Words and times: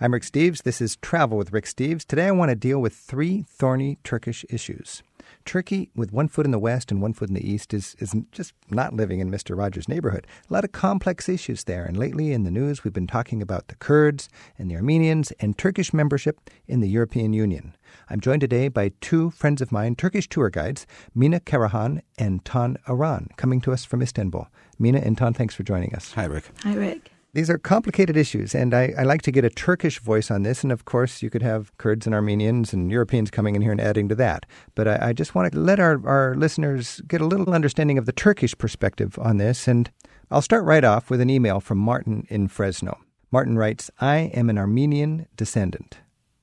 I'm 0.00 0.12
Rick 0.12 0.24
Steves. 0.24 0.64
This 0.64 0.80
is 0.80 0.96
Travel 0.96 1.38
with 1.38 1.52
Rick 1.52 1.66
Steves. 1.66 2.04
Today 2.04 2.26
I 2.26 2.32
want 2.32 2.48
to 2.48 2.56
deal 2.56 2.80
with 2.80 2.94
three 2.94 3.44
thorny 3.48 3.96
Turkish 4.02 4.44
issues. 4.50 5.04
Turkey, 5.44 5.88
with 5.94 6.12
one 6.12 6.26
foot 6.26 6.44
in 6.44 6.50
the 6.50 6.58
west 6.58 6.90
and 6.90 7.00
one 7.00 7.12
foot 7.12 7.28
in 7.28 7.36
the 7.36 7.48
east, 7.48 7.72
is, 7.72 7.94
is 8.00 8.12
just 8.32 8.54
not 8.68 8.92
living 8.92 9.20
in 9.20 9.30
Mr. 9.30 9.56
Rogers' 9.56 9.88
neighborhood. 9.88 10.26
A 10.50 10.52
lot 10.52 10.64
of 10.64 10.72
complex 10.72 11.28
issues 11.28 11.62
there. 11.62 11.84
And 11.84 11.96
lately 11.96 12.32
in 12.32 12.42
the 12.42 12.50
news, 12.50 12.82
we've 12.82 12.92
been 12.92 13.06
talking 13.06 13.40
about 13.40 13.68
the 13.68 13.76
Kurds 13.76 14.28
and 14.58 14.68
the 14.68 14.74
Armenians 14.74 15.30
and 15.38 15.56
Turkish 15.56 15.94
membership 15.94 16.50
in 16.66 16.80
the 16.80 16.88
European 16.88 17.32
Union. 17.32 17.76
I'm 18.10 18.20
joined 18.20 18.40
today 18.40 18.66
by 18.66 18.90
two 19.00 19.30
friends 19.30 19.62
of 19.62 19.70
mine, 19.70 19.94
Turkish 19.94 20.28
tour 20.28 20.50
guides, 20.50 20.88
Mina 21.14 21.38
Karahan 21.38 22.00
and 22.18 22.44
Tan 22.44 22.78
Aran, 22.88 23.28
coming 23.36 23.60
to 23.60 23.72
us 23.72 23.84
from 23.84 24.02
Istanbul. 24.02 24.48
Mina 24.76 24.98
and 24.98 25.16
Tan, 25.16 25.34
thanks 25.34 25.54
for 25.54 25.62
joining 25.62 25.94
us. 25.94 26.14
Hi, 26.14 26.24
Rick. 26.24 26.50
Hi, 26.64 26.74
Rick. 26.74 27.13
These 27.34 27.50
are 27.50 27.58
complicated 27.58 28.16
issues, 28.16 28.54
and 28.54 28.72
I, 28.72 28.94
I, 28.96 29.02
like 29.02 29.22
to 29.22 29.32
get 29.32 29.44
a 29.44 29.50
Turkish 29.50 29.98
voice 29.98 30.30
on 30.30 30.44
this. 30.44 30.62
And 30.62 30.70
of 30.70 30.84
course, 30.84 31.20
you 31.20 31.30
could 31.30 31.42
have 31.42 31.76
Kurds 31.78 32.06
and 32.06 32.14
Armenians 32.14 32.72
and 32.72 32.92
Europeans 32.92 33.28
coming 33.28 33.56
in 33.56 33.62
here 33.62 33.72
and 33.72 33.80
adding 33.80 34.08
to 34.08 34.14
that. 34.14 34.46
But 34.76 34.86
I, 34.86 35.08
I 35.08 35.12
just 35.14 35.34
want 35.34 35.52
to 35.52 35.58
let 35.58 35.80
our, 35.80 36.00
our 36.06 36.36
listeners 36.36 37.00
get 37.08 37.20
a 37.20 37.26
little 37.26 37.52
understanding 37.52 37.98
of 37.98 38.06
the 38.06 38.12
Turkish 38.12 38.56
perspective 38.56 39.18
on 39.18 39.38
this. 39.38 39.66
And 39.66 39.90
I'll 40.30 40.42
start 40.42 40.64
right 40.64 40.84
off 40.84 41.10
with 41.10 41.20
an 41.20 41.28
email 41.28 41.58
from 41.58 41.78
Martin 41.78 42.24
in 42.30 42.46
Fresno. 42.46 43.00
Martin 43.32 43.58
writes 43.58 43.90
I 44.00 44.30
am 44.32 44.48
an 44.48 44.56
Armenian 44.56 45.26
descendant. 45.34 45.98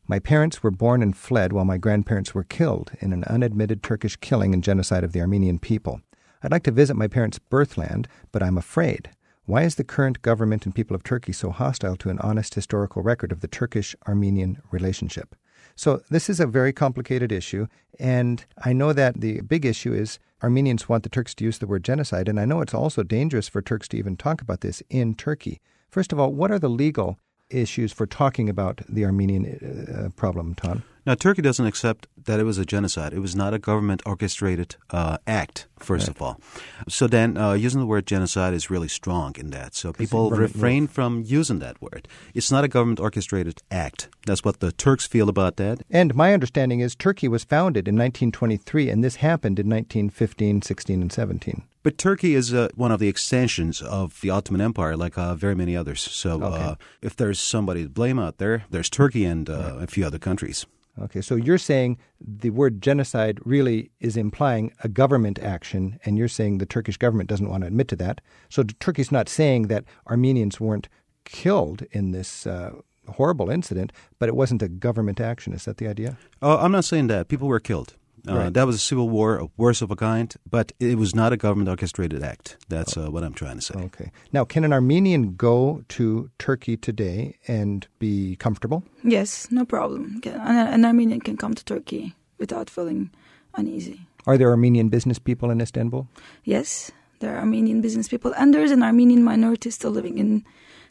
My 0.10 0.20
parents 0.20 0.62
were 0.62 0.71
born 0.71 1.02
and 1.02 1.16
fled 1.16 1.54
while 1.54 1.63
my 1.63 1.77
grandparents 1.77 2.35
were 2.35 2.44
killed 2.44 2.91
in 2.99 3.13
an 3.13 3.23
unadmitted 3.23 3.82
Turkish 3.82 4.18
killing 4.18 4.54
and 4.54 4.62
genocide 4.62 5.05
of 5.05 5.13
the 5.13 5.21
Armenian 5.21 5.58
people. 5.58 6.02
I'd 6.44 6.52
like 6.52 6.63
to 6.63 6.71
visit 6.71 6.98
my 6.98 7.08
parents' 7.08 7.40
birthland, 7.40 8.08
but 8.34 8.44
I'm 8.44 8.58
afraid. 8.58 9.12
Why 9.45 9.63
is 9.63 9.76
the 9.76 9.84
current 9.84 10.22
government 10.22 10.66
and 10.66 10.76
people 10.76 10.95
of 10.95 11.04
Turkey 11.04 11.34
so 11.34 11.49
hostile 11.49 11.95
to 11.98 12.09
an 12.09 12.20
honest 12.20 12.54
historical 12.54 13.02
record 13.02 13.32
of 13.32 13.41
the 13.41 13.48
Turkish 13.48 13.95
Armenian 14.08 14.62
relationship? 14.70 15.36
So, 15.76 16.02
this 16.09 16.30
is 16.30 16.40
a 16.40 16.45
very 16.45 16.73
complicated 16.73 17.32
issue, 17.32 17.68
and 17.99 18.46
I 18.63 18.74
know 18.74 18.93
that 18.93 19.21
the 19.21 19.41
big 19.41 19.66
issue 19.66 19.93
is 19.93 20.20
Armenians 20.43 20.88
want 20.88 21.04
the 21.04 21.10
Turks 21.10 21.34
to 21.35 21.43
use 21.43 21.57
the 21.57 21.68
word 21.68 21.84
genocide, 21.84 22.27
and 22.27 22.40
I 22.40 22.46
know 22.46 22.62
it's 22.62 22.74
also 22.74 23.04
dangerous 23.04 23.48
for 23.48 23.62
Turks 23.62 23.88
to 23.90 23.98
even 23.98 24.16
talk 24.16 24.41
about 24.41 24.62
this 24.62 24.84
in 24.90 25.16
Turkey. 25.16 25.60
First 25.90 26.12
of 26.12 26.20
all, 26.20 26.34
what 26.34 26.51
are 26.51 26.60
the 26.60 26.70
legal 26.70 27.18
issues 27.49 27.91
for 27.91 28.05
talking 28.05 28.49
about 28.49 28.82
the 28.88 29.05
Armenian 29.05 29.46
uh, 29.46 30.10
problem, 30.16 30.55
Tan? 30.55 30.84
Now, 31.04 31.16
Turkey 31.16 31.41
doesn't 31.41 31.66
accept 31.66 32.07
that 32.26 32.40
it 32.40 32.44
was 32.44 32.60
a 32.60 32.66
genocide. 32.66 33.12
It 33.12 33.20
was 33.20 33.35
not 33.35 33.55
a 33.55 33.60
government 33.60 34.04
orchestrated 34.05 34.76
uh, 34.91 35.18
act, 35.26 35.66
first 35.80 36.07
right. 36.07 36.16
of 36.16 36.21
all. 36.21 36.40
So 36.88 37.07
then, 37.07 37.38
uh, 37.38 37.54
using 37.54 37.80
the 37.80 37.88
word 37.88 38.05
genocide 38.05 38.54
is 38.54 38.70
really 38.70 38.88
strong 38.88 39.35
in 39.40 39.49
that. 39.49 39.74
So 39.74 39.94
people 39.94 40.29
refrain 40.29 40.85
from 40.85 41.24
using 41.26 41.57
that 41.60 41.82
word. 41.82 42.07
It's 42.35 42.52
not 42.52 42.63
a 42.63 42.68
government 42.68 42.99
orchestrated 42.99 43.63
act. 43.72 44.10
That's 44.27 44.44
what 44.44 44.60
the 44.60 44.72
Turks 44.72 45.07
feel 45.07 45.27
about 45.27 45.55
that. 45.55 45.82
And 45.90 46.13
my 46.13 46.35
understanding 46.35 46.82
is 46.82 46.96
Turkey 46.96 47.27
was 47.27 47.44
founded 47.44 47.88
in 47.88 47.96
1923, 47.96 48.90
and 48.90 49.04
this 49.04 49.16
happened 49.16 49.57
in 49.57 49.68
1915, 49.68 50.62
16, 50.62 51.02
and 51.02 51.12
17. 51.12 51.63
But 51.84 51.98
Turkey 51.98 52.35
is 52.35 52.54
uh, 52.54 52.70
one 52.76 52.91
of 52.91 52.99
the 52.99 53.07
extensions 53.07 53.82
of 53.82 54.22
the 54.22 54.29
Ottoman 54.29 54.62
Empire, 54.62 54.96
like 54.96 55.18
uh, 55.18 55.34
very 55.34 55.55
many 55.55 55.76
others. 55.76 55.99
So 56.02 56.44
okay. 56.44 56.63
uh, 56.63 56.76
if 57.02 57.16
there's 57.16 57.40
somebody 57.40 57.84
to 57.84 57.90
blame 57.90 58.20
out 58.20 58.38
there, 58.38 58.66
there's 58.70 58.90
Turkey 58.90 59.26
and 59.26 59.49
uh, 59.49 59.54
right. 59.54 59.84
a 59.84 59.88
few 59.88 60.05
other 60.05 60.20
countries. 60.20 60.68
Okay, 61.00 61.22
so 61.22 61.36
you're 61.36 61.58
saying 61.58 61.98
the 62.20 62.50
word 62.50 62.82
genocide 62.82 63.40
really 63.46 63.92
is 64.00 64.18
implying 64.18 64.74
a 64.84 64.90
government 64.90 65.40
action, 65.40 66.00
and 66.03 66.18
you're 66.18 66.28
saying 66.28 66.58
the 66.58 66.66
Turkish 66.66 66.97
government 66.97 67.30
doesn't 67.30 67.50
want 67.50 67.62
to 67.62 67.68
admit 67.68 67.88
to 67.90 67.96
that. 67.97 68.22
So 68.50 68.64
Turkey's 68.64 69.12
not 69.12 69.30
saying 69.30 69.68
that 69.68 69.86
Armenians 70.08 70.59
weren't 70.59 70.90
killed 71.24 71.84
in 71.92 72.12
this 72.12 72.46
uh, 72.46 72.72
horrible 73.08 73.50
incident, 73.50 73.94
but 74.19 74.28
it 74.28 74.36
wasn't 74.36 74.62
a 74.62 74.68
government 74.68 75.22
action. 75.22 75.53
Is 75.53 75.66
that 75.66 75.78
the 75.78 75.88
idea? 75.88 76.18
Oh, 76.42 76.58
I'm 76.58 76.72
not 76.72 76.86
saying 76.86 77.08
that. 77.08 77.30
People 77.30 77.47
were 77.47 77.59
killed. 77.59 77.96
Uh, 78.28 78.36
right. 78.36 78.53
That 78.53 78.68
was 78.68 78.75
a 78.75 78.80
civil 78.80 79.09
war, 79.09 79.38
a 79.38 79.47
worse 79.58 79.81
of 79.81 79.90
a 79.90 79.96
kind, 79.96 80.34
but 80.50 80.72
it 80.80 80.97
was 80.97 81.16
not 81.16 81.34
a 81.34 81.38
government 81.38 81.69
orchestrated 81.69 82.22
act. 82.22 82.57
That's 82.69 82.95
uh, 82.95 83.09
what 83.09 83.23
I'm 83.23 83.34
trying 83.34 83.56
to 83.56 83.62
say. 83.62 83.73
Okay. 83.75 84.12
Now, 84.31 84.45
can 84.45 84.63
an 84.63 84.73
Armenian 84.73 85.35
go 85.35 85.84
to 85.90 86.29
Turkey 86.38 86.78
today 86.78 87.38
and 87.47 87.88
be 87.97 88.35
comfortable? 88.35 88.84
Yes, 89.03 89.50
no 89.51 89.66
problem. 89.66 90.22
An 90.23 90.85
Armenian 90.85 91.22
can 91.22 91.35
come 91.35 91.56
to 91.56 91.66
Turkey 91.66 92.13
without 92.38 92.69
feeling 92.69 93.09
uneasy. 93.56 94.01
Are 94.28 94.38
there 94.38 94.51
Armenian 94.51 94.90
business 94.90 95.18
people 95.18 95.50
in 95.50 95.59
Istanbul? 95.59 96.07
Yes, 96.44 96.91
there 97.19 97.34
are 97.35 97.40
Armenian 97.40 97.81
business 97.81 98.07
people, 98.07 98.34
and 98.38 98.53
there's 98.53 98.72
an 98.72 98.84
Armenian 98.84 99.24
minority 99.24 99.72
still 99.72 99.91
living 99.91 100.19
in 100.19 100.45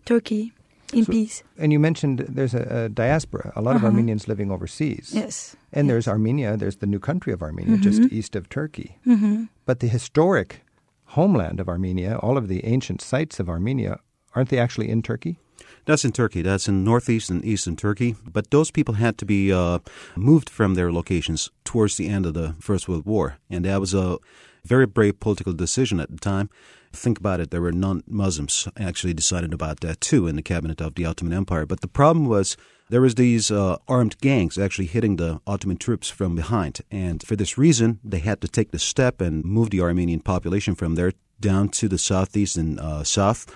Turkey 0.05 0.53
in 0.93 1.05
so, 1.05 1.13
peace. 1.13 1.43
And 1.59 1.73
you 1.73 1.79
mentioned 1.79 2.21
there's 2.29 2.55
a, 2.55 2.85
a 2.85 2.89
diaspora, 2.89 3.53
a 3.57 3.63
lot 3.63 3.77
uh-huh. 3.77 3.87
of 3.87 3.93
Armenians 3.93 4.29
living 4.29 4.51
overseas. 4.51 5.11
Yes. 5.13 5.57
And 5.73 5.87
yes. 5.87 5.93
there's 5.93 6.09
Armenia, 6.09 6.57
there's 6.57 6.77
the 6.77 6.87
new 6.87 6.99
country 6.99 7.33
of 7.33 7.43
Armenia, 7.43 7.75
mm-hmm. 7.75 7.83
just 7.83 8.13
east 8.13 8.37
of 8.37 8.49
Turkey. 8.49 8.99
Mm-hmm. 9.07 9.45
But 9.67 9.81
the 9.81 9.89
historic 9.89 10.65
homeland 11.05 11.61
of 11.61 11.69
Armenia, 11.69 12.17
all 12.19 12.37
of 12.37 12.49
the 12.49 12.65
ancient 12.65 13.01
sites 13.01 13.41
of 13.41 13.49
Armenia, 13.49 14.01
aren't 14.35 14.49
they 14.49 14.59
actually 14.59 14.89
in 14.89 15.03
Turkey? 15.03 15.39
That's 15.85 16.05
in 16.05 16.13
Turkey. 16.13 16.43
That's 16.43 16.69
in 16.69 16.85
northeast 16.85 17.31
and 17.31 17.45
eastern 17.45 17.77
Turkey. 17.77 18.15
But 18.25 18.51
those 18.51 18.71
people 18.71 18.95
had 18.95 19.19
to 19.19 19.25
be 19.25 19.53
uh, 19.53 19.81
moved 20.17 20.51
from 20.51 20.75
their 20.75 20.93
locations 20.93 21.51
towards 21.65 21.97
the 21.97 22.09
end 22.09 22.27
of 22.27 22.35
the 22.35 22.55
First 22.61 22.89
World 22.89 23.07
War. 23.07 23.39
And 23.49 23.65
that 23.65 23.81
was 23.81 23.95
a 23.95 24.19
very 24.65 24.87
brave 24.87 25.21
political 25.21 25.53
decision 25.53 26.01
at 26.01 26.11
the 26.11 26.19
time. 26.19 26.51
Think 26.93 27.19
about 27.19 27.41
it, 27.41 27.51
there 27.51 27.61
were 27.61 27.73
non 27.73 28.03
Muslims 28.07 28.67
actually 28.77 29.15
decided 29.15 29.55
about 29.55 29.81
that 29.81 30.01
too 30.01 30.27
in 30.27 30.37
the 30.37 30.43
cabinet 30.43 30.81
of 30.81 30.95
the 30.95 31.05
Ottoman 31.05 31.33
Empire. 31.33 31.65
But 31.65 31.81
the 31.81 31.89
problem 31.89 32.27
was 32.27 32.57
there 32.89 33.01
was 33.01 33.15
these 33.15 33.51
uh, 33.51 33.77
armed 33.87 34.19
gangs 34.21 34.59
actually 34.59 34.87
hitting 34.87 35.17
the 35.17 35.41
Ottoman 35.47 35.77
troops 35.77 36.09
from 36.09 36.35
behind. 36.35 36.81
And 36.91 37.23
for 37.23 37.37
this 37.37 37.57
reason, 37.57 38.01
they 38.03 38.19
had 38.19 38.41
to 38.41 38.49
take 38.49 38.73
the 38.73 38.79
step 38.81 39.21
and 39.21 39.45
move 39.45 39.71
the 39.71 39.81
Armenian 39.81 40.21
population 40.21 40.75
from 40.75 40.97
there 40.97 41.13
down 41.41 41.69
to 41.69 41.89
the 41.89 41.99
southeast 41.99 42.57
and 42.57 42.81
uh, 42.81 43.05
south 43.05 43.47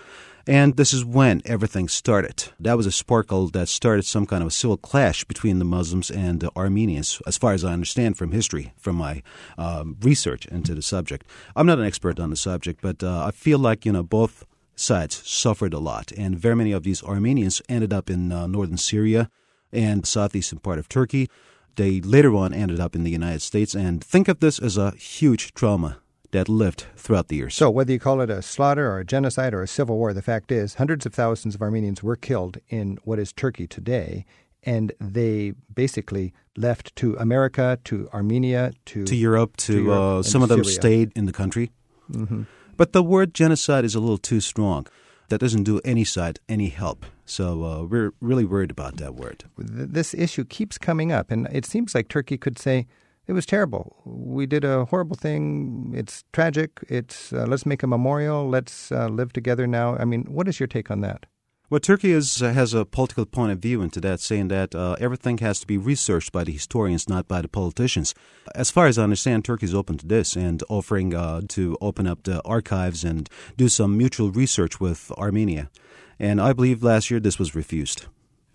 and 0.46 0.76
this 0.76 0.92
is 0.92 1.04
when 1.04 1.42
everything 1.44 1.88
started. 1.88 2.44
That 2.60 2.76
was 2.76 2.86
a 2.86 2.92
sparkle 2.92 3.48
that 3.48 3.68
started 3.68 4.04
some 4.04 4.26
kind 4.26 4.42
of 4.42 4.48
a 4.48 4.52
civil 4.52 4.76
clash 4.76 5.24
between 5.24 5.58
the 5.58 5.64
Muslims 5.64 6.10
and 6.10 6.40
the 6.40 6.50
Armenians, 6.56 7.20
as 7.26 7.38
far 7.38 7.52
as 7.52 7.64
I 7.64 7.72
understand 7.72 8.18
from 8.18 8.32
history, 8.32 8.74
from 8.76 8.96
my 8.96 9.22
um, 9.56 9.96
research 10.00 10.46
into 10.46 10.74
the 10.74 10.82
subject. 10.82 11.26
I'm 11.56 11.66
not 11.66 11.78
an 11.78 11.86
expert 11.86 12.20
on 12.20 12.30
the 12.30 12.36
subject, 12.36 12.80
but 12.82 13.02
uh, 13.02 13.24
I 13.26 13.30
feel 13.30 13.58
like, 13.58 13.86
you 13.86 13.92
know, 13.92 14.02
both 14.02 14.44
sides 14.76 15.22
suffered 15.28 15.72
a 15.72 15.78
lot. 15.78 16.12
And 16.12 16.38
very 16.38 16.56
many 16.56 16.72
of 16.72 16.82
these 16.82 17.02
Armenians 17.02 17.62
ended 17.68 17.92
up 17.92 18.10
in 18.10 18.32
uh, 18.32 18.46
northern 18.46 18.76
Syria 18.76 19.30
and 19.72 20.06
southeastern 20.06 20.58
part 20.58 20.78
of 20.78 20.88
Turkey. 20.88 21.28
They 21.76 22.00
later 22.00 22.34
on 22.34 22.54
ended 22.54 22.80
up 22.80 22.94
in 22.94 23.02
the 23.02 23.10
United 23.10 23.42
States. 23.42 23.74
And 23.74 24.02
think 24.02 24.28
of 24.28 24.40
this 24.40 24.58
as 24.58 24.76
a 24.76 24.92
huge 24.92 25.54
trauma 25.54 25.98
that 26.34 26.48
lived 26.48 26.86
throughout 26.96 27.28
the 27.28 27.36
years. 27.36 27.54
So, 27.54 27.70
whether 27.70 27.92
you 27.92 28.00
call 28.00 28.20
it 28.20 28.28
a 28.28 28.42
slaughter 28.42 28.90
or 28.90 28.98
a 28.98 29.04
genocide 29.04 29.54
or 29.54 29.62
a 29.62 29.68
civil 29.68 29.96
war, 29.96 30.12
the 30.12 30.20
fact 30.20 30.50
is 30.50 30.74
hundreds 30.74 31.06
of 31.06 31.14
thousands 31.14 31.54
of 31.54 31.62
Armenians 31.62 32.02
were 32.02 32.16
killed 32.16 32.58
in 32.68 32.98
what 33.04 33.20
is 33.20 33.32
Turkey 33.32 33.66
today. 33.68 34.26
And 34.64 34.92
they 34.98 35.52
basically 35.72 36.32
left 36.56 36.96
to 36.96 37.14
America, 37.16 37.78
to 37.84 38.08
Armenia, 38.12 38.72
to, 38.86 39.04
to 39.04 39.14
Europe, 39.14 39.56
to, 39.58 39.74
to 39.74 39.82
Europe 39.84 40.00
uh, 40.00 40.22
some 40.22 40.42
of 40.42 40.48
them 40.48 40.64
Syria. 40.64 40.80
stayed 40.80 41.12
in 41.14 41.26
the 41.26 41.32
country. 41.32 41.70
Mm-hmm. 42.10 42.42
But 42.76 42.92
the 42.92 43.02
word 43.02 43.32
genocide 43.32 43.84
is 43.84 43.94
a 43.94 44.00
little 44.00 44.18
too 44.18 44.40
strong. 44.40 44.86
That 45.28 45.38
doesn't 45.38 45.62
do 45.62 45.80
any 45.84 46.04
side 46.04 46.40
any 46.48 46.68
help. 46.68 47.06
So 47.24 47.64
uh, 47.64 47.82
we're 47.84 48.12
really 48.20 48.44
worried 48.44 48.70
about 48.70 48.96
that 48.96 49.14
word. 49.14 49.44
This 49.56 50.14
issue 50.14 50.44
keeps 50.44 50.78
coming 50.78 51.12
up, 51.12 51.30
and 51.30 51.46
it 51.52 51.64
seems 51.64 51.94
like 51.94 52.08
Turkey 52.08 52.38
could 52.38 52.58
say, 52.58 52.86
it 53.26 53.32
was 53.32 53.46
terrible. 53.46 53.96
We 54.04 54.46
did 54.46 54.64
a 54.64 54.84
horrible 54.84 55.16
thing. 55.16 55.92
It's 55.96 56.24
tragic. 56.32 56.80
It's 56.88 57.32
uh, 57.32 57.46
let's 57.48 57.66
make 57.66 57.82
a 57.82 57.86
memorial. 57.86 58.48
Let's 58.48 58.92
uh, 58.92 59.08
live 59.08 59.32
together 59.32 59.66
now. 59.66 59.96
I 59.96 60.04
mean, 60.04 60.24
what 60.24 60.48
is 60.48 60.60
your 60.60 60.66
take 60.66 60.90
on 60.90 61.00
that? 61.00 61.26
Well, 61.70 61.80
Turkey 61.80 62.12
is, 62.12 62.42
uh, 62.42 62.52
has 62.52 62.74
a 62.74 62.84
political 62.84 63.24
point 63.24 63.50
of 63.50 63.58
view 63.58 63.80
into 63.80 63.98
that, 64.02 64.20
saying 64.20 64.48
that 64.48 64.74
uh, 64.74 64.96
everything 65.00 65.38
has 65.38 65.60
to 65.60 65.66
be 65.66 65.78
researched 65.78 66.30
by 66.30 66.44
the 66.44 66.52
historians, 66.52 67.08
not 67.08 67.26
by 67.26 67.40
the 67.40 67.48
politicians. 67.48 68.14
As 68.54 68.70
far 68.70 68.86
as 68.86 68.98
I 68.98 69.02
understand, 69.02 69.44
Turkey 69.44 69.64
is 69.64 69.74
open 69.74 69.96
to 69.98 70.06
this 70.06 70.36
and 70.36 70.62
offering 70.68 71.14
uh, 71.14 71.40
to 71.48 71.78
open 71.80 72.06
up 72.06 72.24
the 72.24 72.42
archives 72.42 73.02
and 73.02 73.30
do 73.56 73.70
some 73.70 73.96
mutual 73.96 74.30
research 74.30 74.78
with 74.78 75.10
Armenia. 75.12 75.70
And 76.18 76.38
I 76.40 76.52
believe 76.52 76.82
last 76.82 77.10
year 77.10 77.18
this 77.18 77.38
was 77.38 77.54
refused. 77.54 78.06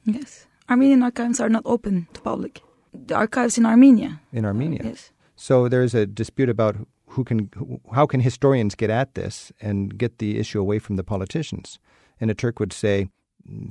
Yes. 0.06 0.46
Armenian 0.70 1.02
archives 1.02 1.40
are 1.40 1.50
not 1.50 1.64
open 1.66 2.08
to 2.14 2.22
public 2.22 2.62
the 2.94 3.16
archives 3.16 3.58
in 3.58 3.66
Armenia. 3.66 4.22
In 4.32 4.46
Armenia. 4.46 4.82
Yes. 4.84 5.12
So 5.36 5.68
there's 5.68 5.96
a 5.96 6.06
dispute 6.06 6.50
about 6.50 6.76
who 7.08 7.24
can, 7.24 7.50
how 7.94 8.06
can 8.06 8.20
historians 8.20 8.76
get 8.76 8.90
at 8.90 9.16
this 9.16 9.52
and 9.62 9.98
get 9.98 10.20
the 10.20 10.38
issue 10.38 10.60
away 10.60 10.80
from 10.80 10.96
the 10.96 11.04
politicians. 11.04 11.80
And 12.20 12.30
a 12.30 12.34
Turk 12.34 12.60
would 12.60 12.74
say 12.74 13.10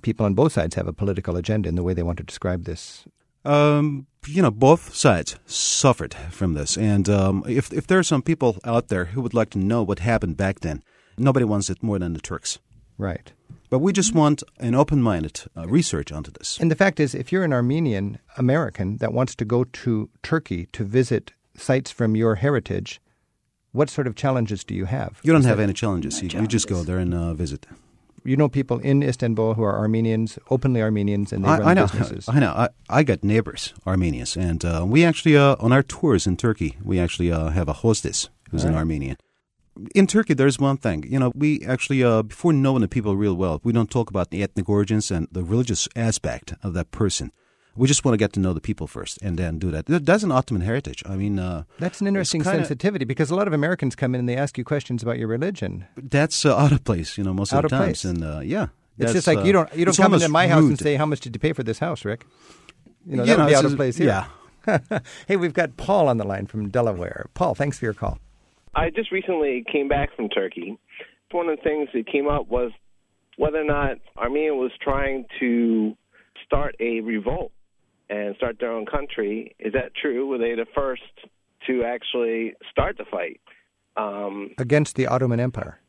people 0.03 0.27
on 0.27 0.35
both 0.35 0.53
sides 0.53 0.75
have 0.75 0.89
a 0.89 0.93
political 0.93 1.37
agenda 1.37 1.69
in 1.69 1.75
the 1.75 1.83
way 1.83 1.95
they 1.95 2.03
want 2.03 2.19
to 2.19 2.25
describe 2.25 2.65
this. 2.65 3.05
Um, 3.45 4.07
you 4.27 4.43
know, 4.43 4.51
both 4.51 4.95
sides 4.95 5.37
suffered 5.47 6.15
from 6.31 6.55
this, 6.55 6.77
and 6.77 7.09
um, 7.09 7.45
if 7.47 7.73
if 7.73 7.87
there 7.87 7.99
are 7.99 8.03
some 8.03 8.21
people 8.21 8.59
out 8.65 8.89
there 8.89 9.07
who 9.07 9.23
would 9.23 9.33
like 9.33 9.51
to 9.51 9.59
know 9.59 9.83
what 9.83 10.01
happened 10.01 10.37
back 10.37 10.61
then, 10.61 10.83
nobody 11.17 11.45
wants 11.45 11.71
it 11.71 11.83
more 11.83 11.99
than 11.99 12.13
the 12.13 12.21
Turks. 12.21 12.59
Right. 12.99 13.33
But 13.71 13.81
we 13.81 13.93
just 13.93 14.15
want 14.15 14.43
an 14.59 14.75
open 14.75 15.03
minded 15.03 15.43
uh, 15.57 15.69
research 15.69 16.11
onto 16.11 16.31
this. 16.31 16.59
And 16.59 16.71
the 16.71 16.77
fact 16.77 17.01
is, 17.01 17.15
if 17.15 17.31
you're 17.33 17.45
an 17.45 17.53
Armenian 17.53 18.19
American 18.37 18.97
that 18.99 19.13
wants 19.13 19.35
to 19.37 19.45
go 19.45 19.65
to 19.65 20.09
Turkey 20.23 20.67
to 20.73 20.85
visit 20.85 21.33
sites 21.55 21.91
from 21.91 22.17
your 22.17 22.37
heritage, 22.37 23.01
what 23.73 23.91
sort 23.91 24.07
of 24.07 24.15
challenges 24.15 24.65
do 24.65 24.75
you 24.75 24.87
have? 24.87 25.21
You 25.23 25.33
don't 25.33 25.45
have 25.45 25.61
any 25.61 25.75
challenges. 25.75 26.23
You, 26.23 26.41
you 26.41 26.47
just 26.47 26.69
go 26.69 26.83
there 26.83 26.99
and 26.99 27.13
uh, 27.13 27.35
visit. 27.35 27.67
You 28.25 28.37
know 28.37 28.49
people 28.49 28.79
in 28.79 29.03
Istanbul 29.03 29.55
who 29.55 29.63
are 29.63 29.77
Armenians, 29.77 30.39
openly 30.51 30.83
Armenians, 30.83 31.33
and 31.33 31.45
they 31.45 31.49
run 31.49 31.63
I, 31.63 31.71
I 31.71 31.75
know. 31.75 31.87
businesses. 31.87 32.29
I 32.29 32.41
know. 32.41 32.51
I, 32.51 32.69
I 32.89 33.03
got 33.03 33.23
neighbors, 33.23 33.75
Armenians, 33.87 34.37
and 34.37 34.65
uh, 34.65 34.85
we 34.87 35.05
actually 35.05 35.37
uh, 35.37 35.57
on 35.61 35.73
our 35.73 35.83
tours 35.83 36.27
in 36.27 36.37
Turkey, 36.37 36.77
we 36.83 36.99
actually 36.99 37.31
uh, 37.31 37.49
have 37.51 37.69
a 37.69 37.75
hostess 37.75 38.29
who's 38.51 38.65
an 38.65 38.75
Armenian. 38.75 39.17
In 39.95 40.07
Turkey, 40.07 40.35
there's 40.35 40.59
one 40.59 40.77
thing. 40.77 41.05
You 41.09 41.19
know, 41.19 41.33
we 41.35 41.65
actually 41.67 42.03
uh, 42.03 42.23
before 42.23 42.53
knowing 42.53 42.81
the 42.83 42.89
people 42.89 43.17
real 43.17 43.35
well, 43.35 43.61
we 43.65 43.73
don't 43.73 43.91
talk 43.91 44.11
about 44.11 44.31
the 44.31 44.43
ethnic 44.43 44.69
origins 44.69 45.11
and 45.11 45.29
the 45.33 45.43
religious 45.45 45.89
aspect 45.95 46.55
of 46.63 46.75
that 46.75 46.91
person. 46.91 47.31
We 47.77 47.87
just 47.87 48.05
want 48.05 48.15
to 48.15 48.19
get 48.19 48.33
to 48.33 48.41
know 48.41 48.53
the 48.53 48.61
people 48.61 48.89
first, 48.89 49.23
and 49.23 49.39
then 49.39 49.59
do 49.61 49.71
that. 49.71 49.87
That- 49.87 50.05
That's 50.05 50.25
an 50.25 50.33
Ottoman 50.33 50.63
heritage. 50.63 51.05
I 51.07 51.15
mean, 51.15 51.39
uh, 51.39 51.63
That's 51.79 52.01
an 52.01 52.09
interesting 52.09 52.43
kinda- 52.43 52.59
sensitivity 52.59 53.05
because 53.05 53.31
a 53.31 53.37
lot 53.37 53.47
of 53.47 53.53
Americans 53.55 53.95
come 53.95 54.15
in 54.17 54.19
and 54.19 54.29
they 54.29 54.37
ask 54.37 54.59
you 54.59 54.65
questions 54.65 55.03
about 55.05 55.17
your 55.19 55.29
religion. 55.29 55.85
that's 55.97 56.45
uh, 56.45 56.57
out 56.57 56.73
of 56.73 56.83
place. 56.83 57.17
You 57.17 57.23
know, 57.23 57.33
most 57.33 57.53
Out 57.53 57.65
of 57.65 57.71
the 57.71 57.77
times, 57.79 58.03
place. 58.03 58.05
and 58.05 58.25
uh, 58.25 58.41
yeah, 58.41 58.67
It's 58.99 59.13
just 59.13 59.29
like 59.29 59.39
uh, 59.39 59.43
you 59.43 59.53
don't 59.53 59.73
you 59.77 59.85
don't 59.85 59.97
come 59.97 60.15
into 60.15 60.29
my 60.29 60.49
house 60.49 60.65
and 60.65 60.79
say 60.79 60.97
how 60.97 61.07
much 61.07 61.21
did 61.21 61.37
you 61.37 61.41
pay 61.41 61.53
for 61.53 61.63
this 61.63 61.79
house, 61.79 62.05
Rick? 62.05 62.27
You 63.07 63.17
know 63.17 63.23
You 63.23 63.29
that 63.29 63.37
would 63.39 63.43
know, 63.45 63.49
be 63.49 63.55
out 63.55 63.65
of 63.65 63.77
place 63.77 63.97
here. 63.97 64.27
Yeah. 64.67 64.99
hey, 65.29 65.37
we've 65.37 65.55
got 65.55 65.77
Paul 65.77 66.09
on 66.09 66.17
the 66.17 66.25
line 66.27 66.47
from 66.47 66.69
Delaware. 66.71 67.27
Paul, 67.35 67.55
thanks 67.55 67.79
for 67.79 67.85
your 67.85 67.95
call. 67.95 68.19
I 68.75 68.91
just 68.91 69.13
recently 69.13 69.65
came 69.71 69.89
back 69.89 70.15
from 70.17 70.29
Turkey. 70.29 70.79
One 71.31 71.49
of 71.49 71.57
the 71.59 71.63
things 71.63 71.89
that 71.95 72.07
came 72.07 72.29
up 72.29 72.49
was 72.49 72.73
whether 73.37 73.61
or 73.61 73.65
not 73.65 73.99
Armenia 74.17 74.55
was 74.55 74.73
trying 74.81 75.27
to 75.41 75.97
start 76.45 76.75
a 76.81 77.01
revolt 77.01 77.53
and 78.09 78.35
start 78.37 78.57
their 78.59 78.73
own 78.73 78.87
country. 78.87 79.55
Is 79.59 79.73
that 79.75 79.95
true? 80.01 80.27
Were 80.27 80.39
they 80.39 80.55
the 80.55 80.67
first 80.75 81.03
to 81.67 81.85
actually 81.85 82.55
start 82.71 82.97
the 82.97 83.05
fight? 83.11 83.41
Um, 83.97 84.51
Against 84.59 84.97
the 84.97 85.07
Ottoman 85.07 85.41
Empire. 85.41 85.81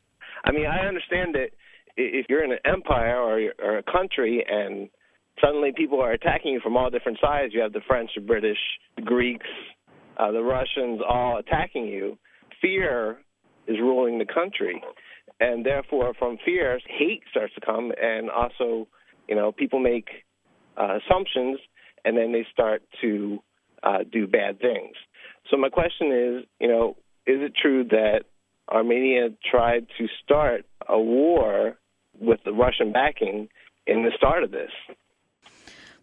I 0.43 0.51
mean, 0.51 0.65
I 0.65 0.87
understand 0.87 1.35
that 1.35 1.49
if 1.95 2.25
you're 2.29 2.43
in 2.43 2.51
an 2.51 2.59
empire 2.65 3.17
or, 3.17 3.53
or 3.63 3.77
a 3.77 3.83
country 3.83 4.43
and 4.47 4.89
suddenly 5.41 5.71
people 5.75 6.01
are 6.01 6.11
attacking 6.11 6.53
you 6.53 6.59
from 6.59 6.75
all 6.77 6.89
different 6.89 7.19
sides, 7.21 7.53
you 7.53 7.61
have 7.61 7.73
the 7.73 7.81
French, 7.87 8.11
the 8.15 8.21
British, 8.21 8.57
the 8.95 9.01
Greeks, 9.01 9.47
uh, 10.17 10.31
the 10.31 10.41
Russians 10.41 11.01
all 11.07 11.37
attacking 11.37 11.85
you. 11.85 12.17
Fear 12.61 13.17
is 13.67 13.77
ruling 13.79 14.19
the 14.19 14.25
country, 14.25 14.81
and 15.39 15.65
therefore, 15.65 16.13
from 16.17 16.38
fear, 16.44 16.79
hate 16.88 17.23
starts 17.29 17.53
to 17.56 17.61
come, 17.61 17.91
and 18.01 18.29
also, 18.29 18.88
you 19.27 19.35
know, 19.35 19.51
people 19.51 19.79
make 19.79 20.07
uh, 20.77 20.97
assumptions, 20.97 21.59
and 22.03 22.17
then 22.17 22.31
they 22.31 22.45
start 22.51 22.81
to 23.01 23.39
uh, 23.83 24.00
do 24.11 24.27
bad 24.27 24.59
things. 24.59 24.95
So 25.50 25.57
my 25.57 25.69
question 25.69 26.11
is, 26.11 26.45
you 26.59 26.67
know, 26.67 26.97
is 27.25 27.41
it 27.41 27.53
true 27.56 27.83
that 27.85 28.21
Armenia 28.71 29.29
tried 29.50 29.88
to 29.97 30.07
start 30.23 30.65
a 30.88 31.00
war 31.00 31.77
with 32.19 32.39
the 32.44 32.51
Russian 32.51 32.91
backing 32.91 33.50
in 33.88 34.03
the 34.03 34.12
start 34.17 34.44
of 34.44 34.51
this? 34.51 34.71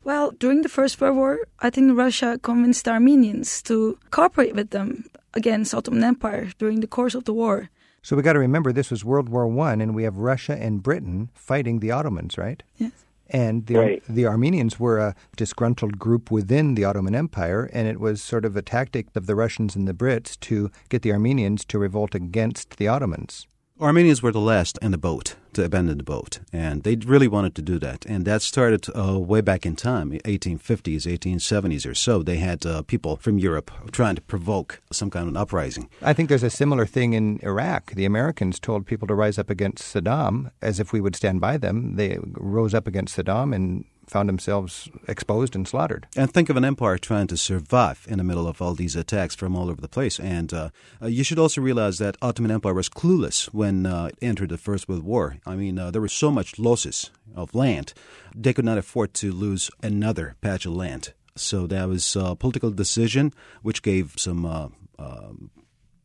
Well, 0.05 0.31
during 0.31 0.63
the 0.63 0.69
First 0.69 1.01
World 1.01 1.17
War, 1.17 1.39
I 1.59 1.71
think 1.71 1.97
Russia 1.99 2.39
convinced 2.41 2.89
Armenians 2.89 3.61
to 3.63 3.99
cooperate 4.11 4.55
with 4.55 4.71
them 4.71 5.05
against 5.37 5.75
Ottoman 5.75 6.03
Empire 6.03 6.51
during 6.59 6.81
the 6.81 6.87
course 6.89 7.15
of 7.15 7.25
the 7.25 7.35
war. 7.35 7.69
So 8.03 8.17
we 8.17 8.23
got 8.23 8.33
to 8.33 8.39
remember 8.39 8.73
this 8.73 8.91
was 8.91 9.05
World 9.05 9.29
War 9.29 9.47
One, 9.47 9.81
and 9.81 9.95
we 9.95 10.05
have 10.05 10.17
Russia 10.17 10.57
and 10.57 10.83
Britain 10.83 11.31
fighting 11.35 11.81
the 11.81 11.91
Ottomans, 11.91 12.39
right? 12.39 12.63
Yes. 12.79 12.93
And 13.29 13.67
the 13.67 13.75
Right. 13.75 14.03
the 14.09 14.27
Armenians 14.27 14.79
were 14.79 14.99
a 14.99 15.15
disgruntled 15.37 15.99
group 15.99 16.31
within 16.31 16.77
the 16.77 16.85
Ottoman 16.85 17.15
Empire, 17.17 17.69
and 17.73 17.89
it 17.89 17.99
was 17.99 18.23
sort 18.23 18.45
of 18.45 18.57
a 18.57 18.63
tactic 18.63 19.07
of 19.17 19.27
the 19.27 19.35
Russians 19.35 19.75
and 19.77 19.89
the 19.89 19.95
Brits 19.95 20.39
to 20.41 20.71
get 20.89 21.03
the 21.03 21.13
Armenians 21.13 21.65
to 21.67 21.79
revolt 21.79 22.15
against 22.15 22.77
the 22.77 22.87
Ottomans. 22.87 23.49
Armenians 23.79 24.23
were 24.23 24.33
the 24.33 24.41
last 24.41 24.79
in 24.81 24.91
the 24.91 24.97
boat 24.97 25.37
to 25.53 25.63
abandon 25.63 25.99
the 25.99 26.03
boat, 26.03 26.39
and 26.51 26.83
they 26.83 26.97
really 26.97 27.29
wanted 27.29 27.55
to 27.57 27.61
do 27.61 27.79
that. 27.79 28.07
And 28.07 28.25
that 28.25 28.41
started 28.41 28.87
uh, 28.97 29.19
way 29.19 29.43
back 29.43 29.67
in 29.67 29.77
time, 29.77 30.13
1850s, 30.13 31.03
1870s 31.03 31.87
or 31.87 31.95
so. 31.95 32.23
They 32.23 32.37
had 32.37 32.65
uh, 32.65 32.83
people 32.83 33.17
from 33.17 33.39
Europe 33.39 33.71
trying 33.93 34.15
to 34.15 34.23
provoke 34.23 34.81
some 34.91 35.11
kind 35.11 35.25
of 35.25 35.29
an 35.29 35.37
uprising. 35.37 35.91
I 36.01 36.15
think 36.15 36.31
there's 36.31 36.43
a 36.43 36.49
similar 36.49 36.87
thing 36.87 37.13
in 37.13 37.39
Iraq. 37.43 37.93
The 37.93 38.07
Americans 38.07 38.59
told 38.59 38.87
people 38.87 39.09
to 39.09 39.15
rise 39.15 39.39
up 39.39 39.51
against 39.51 39.95
Saddam 39.95 40.51
as 40.63 40.81
if 40.81 40.95
we 40.95 41.03
would 41.03 41.15
stand 41.15 41.43
by 41.43 41.59
them. 41.59 41.97
They 41.97 42.19
rose 42.23 42.73
up 42.73 42.87
against 42.87 43.15
Saddam 43.15 43.55
and 43.55 43.85
found 44.07 44.29
themselves 44.29 44.89
exposed 45.09 45.55
and 45.55 45.67
slaughtered. 45.67 46.07
And 46.17 46.33
think 46.33 46.49
of 46.49 46.57
an 46.57 46.65
empire 46.65 46.99
trying 46.99 47.27
to 47.29 47.37
survive 47.37 48.07
in 48.09 48.19
the 48.19 48.25
middle 48.25 48.47
of 48.47 48.63
all 48.63 48.75
these 48.75 48.97
attacks 48.97 49.35
from 49.35 49.57
all 49.57 49.69
over 49.69 49.81
the 49.81 49.89
place. 49.89 50.21
And 50.21 50.53
uh, 50.53 50.71
uh, 51.03 51.07
you 51.07 51.25
should 51.25 51.39
also 51.39 51.61
realize 51.61 51.99
that 51.99 52.17
Ottoman 52.23 52.51
Empire 52.51 52.75
was 52.75 52.89
clueless 52.89 53.47
when 53.47 53.87
uh, 53.87 54.07
it 54.07 54.19
entered 54.23 54.51
the 54.51 54.59
First 54.59 54.89
World 54.89 55.05
War. 55.05 55.39
I 55.45 55.57
mean, 55.57 55.79
uh, 55.79 55.91
there 55.91 56.01
were 56.01 56.09
so 56.09 56.31
much 56.31 56.59
losses 56.59 57.11
of 57.35 57.55
land, 57.55 57.93
they 58.35 58.53
could 58.53 58.65
not 58.65 58.79
afford 58.79 59.13
to 59.15 59.33
lose 59.33 59.71
another 59.83 60.37
patch 60.41 60.67
of 60.67 60.73
land. 60.73 61.13
So 61.35 61.67
that 61.67 61.89
was 61.89 62.17
a 62.17 62.35
political 62.35 62.71
decision 62.71 63.35
which 63.63 63.83
gave 63.83 64.15
some, 64.17 64.47
uh, 64.47 64.69
um 64.99 65.51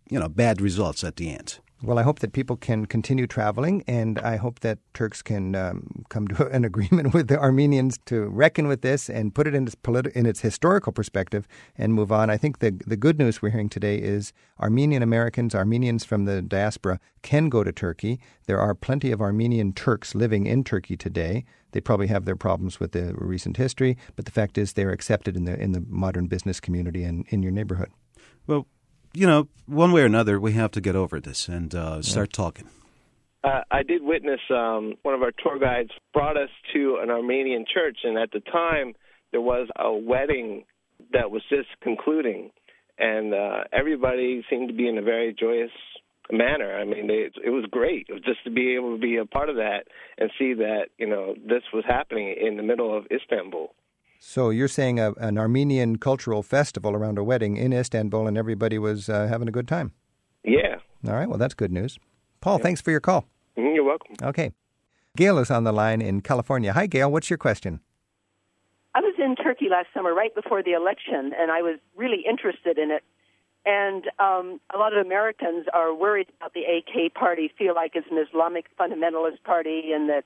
you 0.09 0.19
know, 0.19 0.27
bad 0.27 0.59
results 0.59 1.05
at 1.05 1.15
the 1.15 1.29
end. 1.29 1.59
Well, 1.83 1.97
I 1.97 2.03
hope 2.03 2.19
that 2.19 2.31
people 2.31 2.57
can 2.57 2.85
continue 2.85 3.25
traveling, 3.25 3.83
and 3.87 4.19
I 4.19 4.35
hope 4.35 4.59
that 4.59 4.77
Turks 4.93 5.23
can 5.23 5.55
um, 5.55 6.05
come 6.09 6.27
to 6.27 6.47
an 6.49 6.63
agreement 6.71 7.11
with 7.11 7.27
the 7.27 7.39
Armenians 7.39 7.97
to 8.05 8.25
reckon 8.25 8.67
with 8.67 8.83
this 8.83 9.09
and 9.09 9.33
put 9.33 9.47
it 9.47 9.55
in 9.55 9.65
its, 9.65 9.73
politi- 9.73 10.11
in 10.11 10.27
its 10.27 10.41
historical 10.41 10.91
perspective 10.91 11.47
and 11.75 11.95
move 11.95 12.11
on. 12.11 12.29
I 12.29 12.37
think 12.37 12.59
the, 12.59 12.79
the 12.85 12.95
good 12.95 13.17
news 13.17 13.41
we're 13.41 13.49
hearing 13.49 13.67
today 13.67 13.97
is 13.97 14.31
Armenian 14.59 15.01
Americans, 15.01 15.55
Armenians 15.55 16.05
from 16.05 16.25
the 16.25 16.43
diaspora, 16.43 16.99
can 17.23 17.49
go 17.49 17.63
to 17.63 17.71
Turkey. 17.71 18.19
There 18.45 18.59
are 18.59 18.75
plenty 18.75 19.11
of 19.11 19.19
Armenian 19.19 19.73
Turks 19.73 20.13
living 20.13 20.45
in 20.45 20.63
Turkey 20.63 20.95
today. 20.95 21.45
They 21.71 21.81
probably 21.81 22.07
have 22.07 22.25
their 22.25 22.35
problems 22.35 22.79
with 22.79 22.91
the 22.91 23.15
recent 23.15 23.57
history, 23.57 23.97
but 24.15 24.25
the 24.25 24.31
fact 24.31 24.59
is 24.59 24.73
they're 24.73 24.91
accepted 24.91 25.35
in 25.35 25.45
the 25.45 25.59
in 25.59 25.71
the 25.71 25.83
modern 25.87 26.27
business 26.27 26.59
community 26.59 27.03
and 27.03 27.25
in 27.29 27.41
your 27.41 27.51
neighborhood. 27.51 27.89
Well, 28.45 28.67
you 29.13 29.27
know, 29.27 29.47
one 29.65 29.91
way 29.91 30.01
or 30.01 30.05
another, 30.05 30.39
we 30.39 30.53
have 30.53 30.71
to 30.71 30.81
get 30.81 30.95
over 30.95 31.19
this 31.19 31.47
and 31.47 31.73
uh, 31.75 32.01
start 32.01 32.33
talking. 32.33 32.67
Uh, 33.43 33.61
I 33.71 33.83
did 33.83 34.03
witness 34.03 34.39
um, 34.51 34.93
one 35.01 35.15
of 35.15 35.23
our 35.23 35.31
tour 35.31 35.57
guides 35.57 35.89
brought 36.13 36.37
us 36.37 36.49
to 36.73 36.99
an 37.01 37.09
Armenian 37.09 37.65
church, 37.71 37.99
and 38.03 38.17
at 38.17 38.31
the 38.31 38.39
time 38.39 38.93
there 39.31 39.41
was 39.41 39.67
a 39.77 39.91
wedding 39.91 40.65
that 41.11 41.31
was 41.31 41.41
just 41.49 41.69
concluding, 41.81 42.51
and 42.99 43.33
uh, 43.33 43.63
everybody 43.73 44.43
seemed 44.49 44.69
to 44.69 44.75
be 44.75 44.87
in 44.87 44.97
a 44.97 45.01
very 45.01 45.33
joyous 45.37 45.71
manner. 46.31 46.77
I 46.77 46.85
mean, 46.85 47.07
they, 47.07 47.29
it 47.43 47.49
was 47.49 47.65
great 47.71 48.07
It 48.09 48.13
was 48.13 48.23
just 48.23 48.43
to 48.43 48.51
be 48.51 48.75
able 48.75 48.95
to 48.95 49.01
be 49.01 49.17
a 49.17 49.25
part 49.25 49.49
of 49.49 49.55
that 49.55 49.85
and 50.17 50.29
see 50.37 50.53
that 50.53 50.85
you 50.97 51.07
know 51.07 51.33
this 51.35 51.63
was 51.73 51.83
happening 51.87 52.35
in 52.39 52.57
the 52.57 52.63
middle 52.63 52.95
of 52.95 53.05
Istanbul. 53.11 53.73
So 54.23 54.51
you're 54.51 54.67
saying 54.67 54.99
a, 54.99 55.13
an 55.13 55.39
Armenian 55.39 55.97
cultural 55.97 56.43
festival 56.43 56.95
around 56.95 57.17
a 57.17 57.23
wedding 57.23 57.57
in 57.57 57.73
Istanbul, 57.73 58.27
and 58.27 58.37
everybody 58.37 58.77
was 58.77 59.09
uh, 59.09 59.25
having 59.25 59.47
a 59.47 59.51
good 59.51 59.67
time. 59.67 59.93
Yeah, 60.43 60.75
All 61.07 61.15
right, 61.15 61.27
well, 61.27 61.39
that's 61.39 61.55
good 61.55 61.71
news. 61.71 61.97
Paul, 62.39 62.59
thanks 62.59 62.81
for 62.81 62.91
your 62.91 62.99
call. 62.99 63.25
Mhm, 63.57 63.73
you're 63.73 63.83
welcome. 63.83 64.15
Okay. 64.21 64.51
Gail 65.17 65.39
is 65.39 65.49
on 65.49 65.63
the 65.63 65.71
line 65.71 66.01
in 66.03 66.21
California. 66.21 66.71
Hi, 66.71 66.85
Gail. 66.85 67.11
What's 67.11 67.31
your 67.31 67.37
question? 67.37 67.79
I 68.93 68.99
was 68.99 69.15
in 69.17 69.35
Turkey 69.35 69.69
last 69.69 69.87
summer, 69.91 70.13
right 70.13 70.33
before 70.35 70.61
the 70.61 70.73
election, 70.73 71.33
and 71.35 71.49
I 71.51 71.63
was 71.63 71.79
really 71.95 72.23
interested 72.29 72.77
in 72.77 72.91
it. 72.91 73.03
And 73.65 74.05
um, 74.19 74.61
a 74.73 74.77
lot 74.77 74.95
of 74.95 75.03
Americans 75.03 75.65
are 75.73 75.93
worried 75.95 76.27
about 76.39 76.53
the 76.53 76.61
AK 76.61 77.15
party, 77.15 77.51
feel 77.57 77.73
like 77.73 77.95
it's 77.95 78.07
an 78.11 78.19
Islamic 78.19 78.65
fundamentalist 78.77 79.41
party, 79.43 79.91
and 79.93 80.09
that 80.09 80.25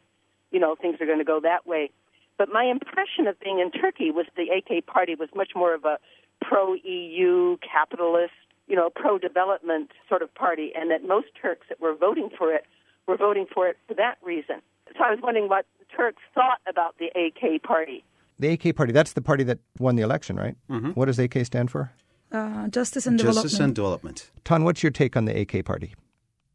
you 0.52 0.60
know 0.60 0.76
things 0.76 1.00
are 1.00 1.06
going 1.06 1.20
to 1.20 1.26
go 1.26 1.40
that 1.40 1.66
way. 1.66 1.92
But 2.38 2.50
my 2.52 2.66
impression 2.66 3.28
of 3.28 3.40
being 3.40 3.60
in 3.60 3.72
Turkey 3.72 4.12
was 4.12 4.26
the 4.36 4.48
AK 4.50 4.86
party 4.86 5.16
was 5.16 5.30
much 5.36 5.52
more 5.56 5.74
of 5.74 5.86
a 5.86 5.98
pro-EU, 6.42 7.58
capitalist, 7.58 8.34
you 8.68 8.76
know, 8.76 8.90
pro-development 8.94 9.92
sort 10.10 10.22
of 10.22 10.34
party, 10.36 10.72
and 10.76 10.92
that 10.92 11.08
most 11.08 11.28
Turks 11.42 11.68
that 11.70 11.80
were 11.80 11.96
voting 11.96 12.30
for 12.38 12.54
it 12.54 12.66
were 13.08 13.18
voting 13.18 13.46
for 13.54 13.68
it 13.68 13.78
for 13.88 13.94
that 13.94 14.18
reason. 14.24 14.62
So 14.98 15.04
I 15.04 15.12
was 15.12 15.20
wondering 15.22 15.50
what 15.50 15.66
the 15.80 15.86
Turks 15.96 16.22
thought 16.34 16.60
about 16.68 16.96
the 16.98 17.08
AK 17.16 17.64
party. 17.64 18.04
The 18.38 18.50
AK 18.50 18.76
party, 18.76 18.92
that's 18.92 19.14
the 19.14 19.22
party 19.22 19.44
that 19.46 19.60
won 19.80 19.96
the 19.96 20.02
election, 20.04 20.36
right? 20.36 20.56
Mm-hmm. 20.70 20.90
What 20.92 21.06
does 21.06 21.20
AK 21.20 21.46
stand 21.46 21.72
for? 21.72 21.92
Uh, 22.32 22.68
justice 22.68 23.08
and 23.08 23.18
Development. 23.18 23.46
Justice 23.46 23.60
and 23.60 23.76
development. 23.76 24.32
Tan, 24.44 24.64
what's 24.66 24.84
your 24.84 24.92
take 24.92 25.16
on 25.16 25.26
the 25.26 25.40
AK 25.40 25.64
party? 25.64 25.94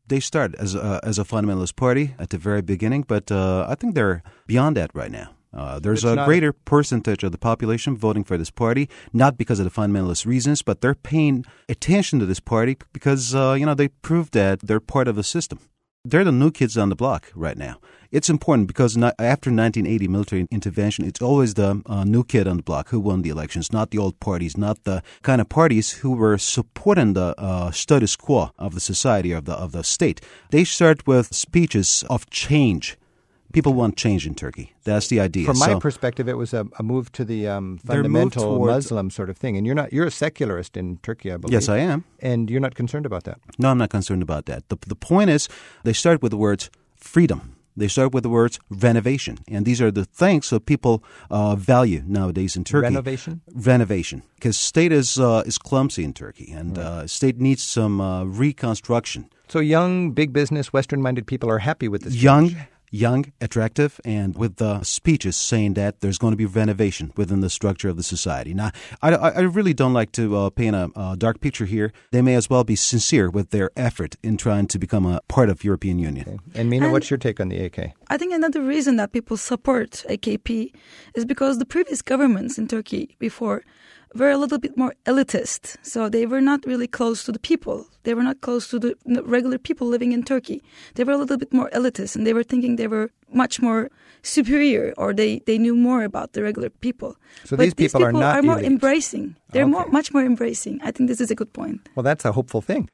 They 0.08 0.20
started 0.20 0.56
as 0.56 0.74
a, 0.74 1.00
as 1.04 1.18
a 1.18 1.24
fundamentalist 1.24 1.76
party 1.76 2.14
at 2.18 2.30
the 2.30 2.38
very 2.38 2.60
beginning, 2.60 3.04
but 3.06 3.30
uh, 3.30 3.66
I 3.68 3.76
think 3.76 3.94
they're 3.94 4.22
beyond 4.46 4.76
that 4.76 4.90
right 4.92 5.10
now. 5.10 5.30
Uh, 5.52 5.80
there's 5.80 6.04
It's 6.04 6.16
a 6.16 6.24
greater 6.24 6.52
percentage 6.52 7.24
of 7.24 7.32
the 7.32 7.38
population 7.38 7.96
voting 7.96 8.24
for 8.24 8.38
this 8.38 8.50
party, 8.50 8.88
not 9.12 9.36
because 9.36 9.58
of 9.58 9.64
the 9.64 9.70
fundamentalist 9.70 10.24
reasons, 10.26 10.62
but 10.62 10.80
they're 10.80 10.94
paying 10.94 11.44
attention 11.68 12.18
to 12.20 12.26
this 12.26 12.40
party 12.40 12.76
because 12.92 13.34
uh, 13.34 13.56
you 13.58 13.66
know 13.66 13.74
they 13.74 13.88
proved 13.88 14.32
that 14.34 14.60
they're 14.60 14.80
part 14.80 15.08
of 15.08 15.16
the 15.16 15.24
system. 15.24 15.58
They're 16.04 16.24
the 16.24 16.32
new 16.32 16.50
kids 16.50 16.78
on 16.78 16.88
the 16.88 16.96
block 16.96 17.30
right 17.34 17.58
now. 17.58 17.76
it's 18.10 18.28
important 18.28 18.66
because 18.66 18.96
not, 18.96 19.14
after 19.18 19.50
1980 19.50 20.08
military 20.08 20.46
intervention, 20.50 21.04
it's 21.04 21.22
always 21.22 21.54
the 21.54 21.82
uh, 21.86 22.04
new 22.04 22.24
kid 22.24 22.48
on 22.48 22.56
the 22.56 22.62
block 22.62 22.88
who 22.88 22.98
won 23.00 23.22
the 23.22 23.30
elections, 23.30 23.72
not 23.72 23.90
the 23.90 23.98
old 23.98 24.18
parties, 24.20 24.56
not 24.56 24.84
the 24.84 25.02
kind 25.22 25.40
of 25.40 25.48
parties 25.48 25.92
who 25.98 26.12
were 26.12 26.38
supporting 26.38 27.12
the 27.12 27.34
uh, 27.38 27.70
status 27.70 28.16
quo 28.16 28.50
of 28.58 28.74
the 28.74 28.80
society 28.80 29.32
of 29.32 29.44
the 29.44 29.52
of 29.52 29.72
the 29.72 29.84
state. 29.84 30.20
They 30.50 30.64
start 30.64 31.06
with 31.06 31.34
speeches 31.34 32.04
of 32.10 32.28
change. 32.30 32.96
People 33.52 33.74
want 33.74 33.96
change 33.96 34.26
in 34.26 34.34
Turkey. 34.34 34.74
That's 34.84 35.08
the 35.08 35.20
idea. 35.20 35.44
From 35.46 35.58
my 35.58 35.66
So- 35.66 35.80
perspective, 35.80 36.28
it 36.28 36.36
was 36.36 36.54
a, 36.54 36.66
a 36.78 36.82
move 36.82 37.10
to 37.12 37.24
the 37.24 37.48
um, 37.48 37.78
fundamental 37.78 38.64
Muslim 38.64 39.10
sort 39.10 39.30
of 39.30 39.36
thing. 39.36 39.56
And 39.56 39.66
you're 39.66 39.74
not 39.74 39.92
you're 39.92 40.06
a 40.06 40.10
secularist 40.10 40.76
in 40.76 40.98
Turkey, 41.02 41.32
I 41.32 41.36
believe. 41.36 41.52
yes, 41.52 41.68
I 41.68 41.78
am. 41.78 42.04
And 42.20 42.50
you're 42.50 42.60
not 42.60 42.74
concerned 42.74 43.06
about 43.06 43.24
that. 43.24 43.38
No, 43.58 43.68
I'm 43.70 43.78
not 43.78 43.90
concerned 43.90 44.22
about 44.22 44.44
that. 44.46 44.68
The, 44.68 44.76
the 44.86 44.94
point 44.94 45.30
is, 45.30 45.48
they 45.84 45.92
start 45.92 46.22
with 46.22 46.30
the 46.30 46.36
words 46.38 46.70
freedom. 46.96 47.56
They 47.76 47.88
start 47.88 48.12
with 48.12 48.24
the 48.24 48.28
words 48.28 48.58
renovation. 48.68 49.38
And 49.48 49.64
these 49.64 49.80
are 49.80 49.90
the 49.92 50.04
things 50.04 50.50
that 50.50 50.66
people 50.66 51.02
uh, 51.30 51.54
value 51.56 52.02
nowadays 52.06 52.56
in 52.56 52.64
Turkey. 52.64 52.82
Renovation? 52.82 53.40
Renovation. 53.54 54.22
Because 54.34 54.58
state 54.58 54.92
is, 54.92 55.18
uh, 55.18 55.44
is 55.46 55.56
clumsy 55.56 56.02
in 56.04 56.12
Turkey, 56.12 56.52
and 56.52 56.76
uh, 56.76 57.06
state 57.06 57.38
needs 57.40 57.62
some 57.62 58.00
uh, 58.00 58.24
reconstruction. 58.24 59.30
So 59.48 59.60
young, 59.60 60.10
big 60.12 60.32
business, 60.32 60.72
Western-minded 60.72 61.26
people 61.26 61.48
are 61.48 61.58
happy 61.58 61.88
with 61.88 62.02
this. 62.02 62.14
Young, 62.22 62.50
change. 62.50 62.60
Young, 62.90 63.32
attractive, 63.40 64.00
and 64.04 64.36
with 64.36 64.56
the 64.56 64.82
speeches 64.82 65.36
saying 65.36 65.74
that 65.74 66.00
there's 66.00 66.18
going 66.18 66.32
to 66.32 66.36
be 66.36 66.46
renovation 66.46 67.12
within 67.16 67.40
the 67.40 67.50
structure 67.50 67.88
of 67.88 67.96
the 67.96 68.02
society. 68.02 68.52
Now, 68.54 68.70
I, 69.02 69.14
I 69.14 69.28
I 69.30 69.40
really 69.40 69.72
don't 69.74 69.92
like 69.92 70.12
to 70.12 70.36
uh, 70.36 70.50
paint 70.50 70.74
a, 70.76 70.90
a 70.96 71.16
dark 71.16 71.40
picture 71.40 71.66
here. 71.66 71.92
They 72.10 72.22
may 72.22 72.34
as 72.34 72.50
well 72.50 72.64
be 72.64 72.76
sincere 72.76 73.30
with 73.30 73.50
their 73.50 73.70
effort 73.76 74.16
in 74.22 74.36
trying 74.36 74.66
to 74.68 74.78
become 74.78 75.06
a 75.06 75.20
part 75.28 75.48
of 75.50 75.62
European 75.64 75.98
Union. 75.98 76.40
And 76.54 76.68
Mina, 76.68 76.86
And- 76.86 76.92
what's 76.92 77.10
your 77.10 77.18
take 77.18 77.40
on 77.40 77.48
the 77.48 77.58
AK? 77.64 77.92
I 78.08 78.16
think 78.18 78.32
another 78.34 78.60
reason 78.62 78.96
that 78.96 79.12
people 79.12 79.36
support 79.36 80.04
AKP 80.08 80.72
is 81.14 81.24
because 81.24 81.58
the 81.58 81.64
previous 81.66 82.02
governments 82.02 82.58
in 82.58 82.66
Turkey 82.66 83.16
before 83.18 83.62
were 84.14 84.30
a 84.30 84.36
little 84.36 84.58
bit 84.58 84.76
more 84.76 84.94
elitist. 85.06 85.76
So 85.82 86.08
they 86.08 86.26
were 86.26 86.40
not 86.40 86.64
really 86.66 86.86
close 86.86 87.24
to 87.24 87.32
the 87.32 87.38
people. 87.38 87.86
They 88.02 88.14
were 88.14 88.22
not 88.22 88.40
close 88.40 88.68
to 88.68 88.78
the 88.78 88.96
regular 89.24 89.58
people 89.58 89.86
living 89.86 90.12
in 90.12 90.22
Turkey. 90.22 90.62
They 90.94 91.04
were 91.04 91.12
a 91.12 91.16
little 91.16 91.36
bit 91.36 91.52
more 91.52 91.70
elitist 91.70 92.16
and 92.16 92.26
they 92.26 92.32
were 92.32 92.42
thinking 92.42 92.76
they 92.76 92.88
were 92.88 93.10
much 93.32 93.60
more 93.60 93.90
superior 94.22 94.92
or 94.96 95.14
they, 95.14 95.40
they 95.46 95.58
knew 95.58 95.76
more 95.76 96.02
about 96.02 96.32
the 96.32 96.42
regular 96.42 96.70
people. 96.70 97.16
So 97.44 97.56
but 97.56 97.64
these 97.64 97.74
people 97.74 98.04
are 98.04 98.12
not 98.12 98.44
more 98.44 98.58
elite. 98.58 98.66
embracing. 98.66 99.36
They're 99.52 99.66
more, 99.66 99.86
much 99.88 100.12
more 100.12 100.24
embracing. 100.24 100.80
I 100.82 100.90
think 100.90 101.08
this 101.08 101.20
is 101.20 101.30
a 101.30 101.34
good 101.34 101.52
point. 101.52 101.88
Well, 101.94 102.02
that's 102.02 102.24
a 102.24 102.32
hopeful 102.32 102.60
thing. 102.60 102.88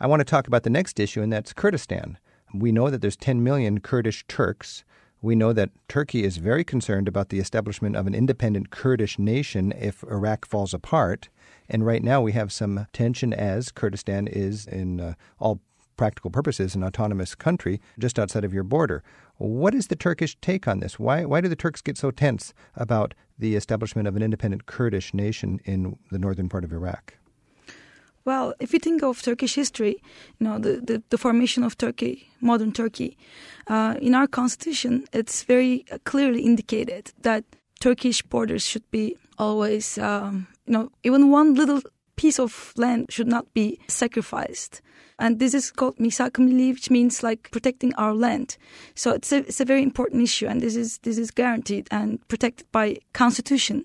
I 0.00 0.06
want 0.06 0.20
to 0.20 0.24
talk 0.24 0.46
about 0.46 0.62
the 0.62 0.70
next 0.70 0.98
issue, 0.98 1.20
and 1.20 1.30
that's 1.30 1.52
Kurdistan. 1.52 2.18
We 2.54 2.72
know 2.72 2.88
that 2.88 3.02
there's 3.02 3.16
10 3.16 3.44
million 3.44 3.80
Kurdish 3.80 4.24
Turks. 4.28 4.82
We 5.22 5.34
know 5.34 5.52
that 5.52 5.70
Turkey 5.86 6.24
is 6.24 6.38
very 6.38 6.64
concerned 6.64 7.06
about 7.06 7.28
the 7.28 7.40
establishment 7.40 7.94
of 7.94 8.06
an 8.06 8.14
independent 8.14 8.70
Kurdish 8.70 9.18
nation 9.18 9.70
if 9.78 10.02
Iraq 10.04 10.46
falls 10.46 10.72
apart. 10.72 11.28
And 11.68 11.84
right 11.84 12.02
now 12.02 12.22
we 12.22 12.32
have 12.32 12.50
some 12.50 12.86
tension 12.94 13.34
as 13.34 13.70
Kurdistan 13.70 14.26
is, 14.26 14.66
in 14.66 14.98
uh, 14.98 15.14
all 15.38 15.60
practical 15.98 16.30
purposes, 16.30 16.74
an 16.74 16.82
autonomous 16.82 17.34
country 17.34 17.82
just 17.98 18.18
outside 18.18 18.44
of 18.44 18.54
your 18.54 18.64
border. 18.64 19.02
What 19.36 19.74
is 19.74 19.88
the 19.88 19.96
Turkish 19.96 20.38
take 20.40 20.66
on 20.66 20.80
this? 20.80 20.98
Why, 20.98 21.26
why 21.26 21.42
do 21.42 21.48
the 21.48 21.56
Turks 21.56 21.82
get 21.82 21.98
so 21.98 22.10
tense 22.10 22.54
about 22.74 23.12
the 23.38 23.56
establishment 23.56 24.08
of 24.08 24.16
an 24.16 24.22
independent 24.22 24.64
Kurdish 24.64 25.12
nation 25.12 25.60
in 25.66 25.98
the 26.10 26.18
northern 26.18 26.48
part 26.48 26.64
of 26.64 26.72
Iraq? 26.72 27.19
Well, 28.24 28.54
if 28.60 28.72
you 28.72 28.78
think 28.78 29.02
of 29.02 29.22
Turkish 29.22 29.54
history, 29.54 29.96
you 30.38 30.46
know, 30.46 30.58
the, 30.58 30.80
the, 30.80 31.02
the 31.08 31.18
formation 31.18 31.64
of 31.64 31.78
Turkey, 31.78 32.30
modern 32.40 32.72
Turkey, 32.72 33.16
uh, 33.66 33.94
in 34.00 34.14
our 34.14 34.26
constitution, 34.26 35.06
it's 35.12 35.42
very 35.44 35.84
clearly 36.04 36.42
indicated 36.42 37.12
that 37.22 37.44
Turkish 37.80 38.22
borders 38.22 38.66
should 38.66 38.88
be 38.90 39.16
always, 39.38 39.96
um, 39.96 40.48
you 40.66 40.72
know, 40.74 40.92
even 41.02 41.30
one 41.30 41.54
little 41.54 41.80
piece 42.16 42.38
of 42.38 42.74
land 42.76 43.06
should 43.08 43.26
not 43.26 43.52
be 43.54 43.80
sacrificed. 43.88 44.82
And 45.18 45.38
this 45.38 45.54
is 45.54 45.70
called 45.70 45.96
misak 45.96 46.38
which 46.38 46.90
means 46.90 47.22
like 47.22 47.50
protecting 47.50 47.94
our 47.94 48.14
land. 48.14 48.56
So 48.94 49.12
it's 49.12 49.32
a, 49.32 49.38
it's 49.38 49.60
a 49.60 49.64
very 49.64 49.82
important 49.82 50.22
issue, 50.22 50.46
and 50.46 50.60
this 50.60 50.76
is 50.76 50.98
this 50.98 51.18
is 51.18 51.30
guaranteed 51.30 51.88
and 51.90 52.26
protected 52.28 52.66
by 52.72 52.96
constitution. 53.12 53.84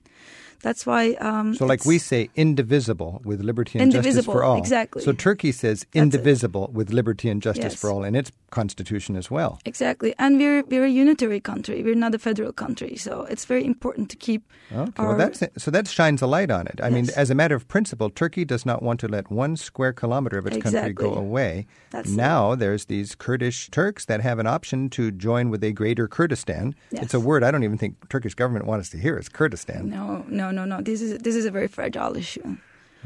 That's 0.65 0.83
why. 0.89 1.13
Um, 1.29 1.53
So, 1.53 1.65
like 1.73 1.85
we 1.85 1.97
say, 1.99 2.21
indivisible 2.35 3.21
with 3.23 3.39
liberty 3.49 3.77
and 3.79 3.91
justice 3.91 4.25
for 4.25 4.43
all. 4.43 4.57
exactly. 4.57 5.03
So 5.03 5.11
Turkey 5.13 5.51
says 5.51 5.77
it. 5.93 5.99
indivisible 6.03 6.65
with 6.73 6.89
liberty 6.99 7.29
and 7.29 7.39
justice 7.47 7.73
Yes. 7.73 7.81
for 7.81 7.91
all 7.91 8.03
in 8.03 8.15
its 8.15 8.31
constitution 8.49 9.15
as 9.15 9.29
well. 9.29 9.51
Exactly, 9.65 10.11
and 10.17 10.31
we're 10.41 10.63
we're 10.71 10.85
a 10.85 10.89
unitary 11.03 11.39
country. 11.39 11.83
We're 11.83 12.01
not 12.05 12.15
a 12.15 12.19
federal 12.19 12.51
country, 12.53 12.95
so 12.97 13.11
it's 13.31 13.45
very 13.45 13.63
important 13.65 14.09
to 14.13 14.17
keep. 14.27 14.41
Okay, 14.71 14.91
our, 15.03 15.15
well, 15.17 15.31
so 15.57 15.69
that 15.71 15.87
shines 15.87 16.21
a 16.23 16.27
light 16.37 16.51
on 16.59 16.65
it. 16.67 16.79
I 16.81 16.89
mean, 16.89 17.07
as 17.15 17.29
a 17.29 17.35
matter 17.35 17.55
of 17.55 17.63
principle, 17.67 18.09
Turkey 18.09 18.45
does 18.45 18.65
not 18.65 18.81
want 18.81 18.99
to 19.01 19.07
let 19.07 19.25
one 19.29 19.55
square 19.57 19.93
kilometer 19.93 20.37
of 20.39 20.45
its 20.47 20.57
country 20.63 20.93
go 20.93 21.13
away. 21.13 21.67
That's 21.91 22.09
it. 22.09 22.15
now 22.17 22.55
there's 22.55 22.85
these 22.85 23.13
Kurdish 23.25 23.69
Turks 23.69 24.05
that 24.05 24.21
have 24.21 24.39
an 24.39 24.47
option 24.47 24.89
to 24.97 25.11
join 25.11 25.49
with 25.51 25.63
a 25.63 25.71
greater 25.71 26.07
Kurdistan. 26.07 26.73
Yes. 26.91 27.03
It's 27.03 27.13
a 27.13 27.19
word 27.19 27.43
I 27.43 27.51
don't 27.51 27.63
even 27.63 27.77
think 27.77 27.93
Turkish 28.09 28.33
government 28.35 28.65
wants 28.65 28.87
us 28.87 28.89
to 28.91 28.97
hear. 28.97 29.15
It's 29.17 29.29
Kurdistan. 29.29 29.89
No, 29.89 30.25
no, 30.27 30.51
no, 30.55 30.65
no. 30.65 30.81
This 30.81 31.01
is 31.01 31.19
this 31.19 31.35
is 31.35 31.45
a 31.45 31.51
very 31.51 31.67
fragile 31.67 32.15
issue. 32.15 32.57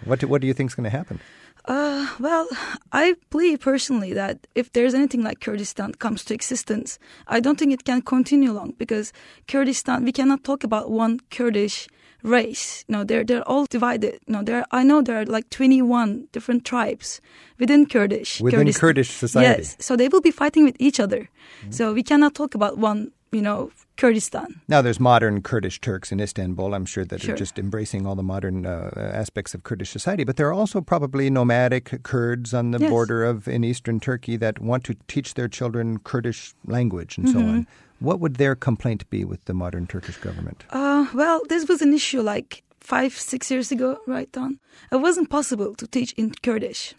What 0.05 0.19
do, 0.19 0.27
what 0.27 0.41
do 0.41 0.47
you 0.47 0.53
think 0.53 0.71
is 0.71 0.75
going 0.75 0.89
to 0.89 0.97
happen? 0.97 1.19
Uh, 1.65 2.07
well, 2.19 2.47
I 2.91 3.15
believe 3.29 3.59
personally 3.59 4.13
that 4.13 4.47
if 4.55 4.71
there's 4.71 4.93
anything 4.93 5.23
like 5.23 5.41
Kurdistan 5.41 5.93
comes 5.93 6.23
to 6.25 6.33
existence, 6.33 6.97
I 7.27 7.39
don't 7.39 7.59
think 7.59 7.73
it 7.73 7.83
can 7.83 8.01
continue 8.01 8.51
long 8.51 8.73
because 8.77 9.11
Kurdistan, 9.47 10.05
we 10.05 10.11
cannot 10.11 10.43
talk 10.43 10.63
about 10.63 10.89
one 10.89 11.19
Kurdish 11.29 11.87
race. 12.23 12.85
No, 12.87 13.03
they're 13.03 13.23
they're 13.23 13.47
all 13.47 13.65
divided. 13.65 14.19
No, 14.27 14.41
there 14.41 14.65
I 14.71 14.83
know 14.83 15.01
there 15.01 15.21
are 15.21 15.25
like 15.25 15.49
21 15.49 16.27
different 16.31 16.65
tribes 16.65 17.21
within 17.59 17.85
Kurdish. 17.85 18.41
Within 18.41 18.61
Kurdistan. 18.61 18.81
Kurdish 18.81 19.11
society. 19.11 19.61
Yes, 19.61 19.77
so 19.79 19.95
they 19.95 20.07
will 20.07 20.21
be 20.21 20.31
fighting 20.31 20.63
with 20.63 20.75
each 20.79 20.99
other. 20.99 21.29
So 21.69 21.93
we 21.93 22.03
cannot 22.03 22.35
talk 22.35 22.55
about 22.55 22.77
one, 22.77 23.11
you 23.31 23.41
know, 23.41 23.71
Kurdistan. 23.99 24.61
Now, 24.67 24.81
there's 24.81 24.99
modern 24.99 25.41
Kurdish 25.41 25.81
Turks 25.81 26.11
in 26.11 26.19
Istanbul, 26.19 26.73
I'm 26.73 26.85
sure, 26.85 27.03
that 27.05 27.27
are 27.27 27.35
just 27.35 27.59
embracing 27.59 28.05
all 28.07 28.15
the 28.15 28.23
modern 28.23 28.65
uh, 28.65 28.91
aspects 28.95 29.53
of 29.53 29.63
Kurdish 29.63 29.89
society. 29.89 30.23
But 30.23 30.37
there 30.37 30.47
are 30.47 30.53
also 30.53 30.79
probably 30.81 31.29
nomadic 31.29 32.01
Kurds 32.03 32.53
on 32.53 32.71
the 32.71 32.79
Yes. 32.79 32.89
border 32.89 33.23
of 33.25 33.47
in 33.47 33.63
eastern 33.63 33.99
Turkey 33.99 34.37
that 34.37 34.59
want 34.59 34.83
to 34.85 34.95
teach 35.07 35.33
their 35.33 35.49
children 35.49 35.99
Kurdish 35.99 36.53
language 36.65 37.17
and 37.17 37.27
so 37.29 37.39
Mm-hmm. 37.39 37.49
on. 37.49 37.67
What 37.99 38.21
would 38.21 38.35
their 38.35 38.55
complaint 38.55 39.09
be 39.09 39.25
with 39.25 39.43
the 39.45 39.53
modern 39.53 39.85
Turkish 39.85 40.15
government? 40.17 40.63
Uh, 40.69 41.07
well, 41.13 41.41
this 41.49 41.67
was 41.67 41.81
an 41.81 41.93
issue 41.93 42.21
like 42.21 42.63
five, 42.79 43.11
six 43.13 43.51
years 43.51 43.71
ago, 43.73 43.99
right, 44.07 44.31
Don? 44.31 44.57
It 44.91 45.01
wasn't 45.01 45.29
possible 45.29 45.75
to 45.75 45.85
teach 45.85 46.13
in 46.13 46.31
Kurdish, 46.41 46.95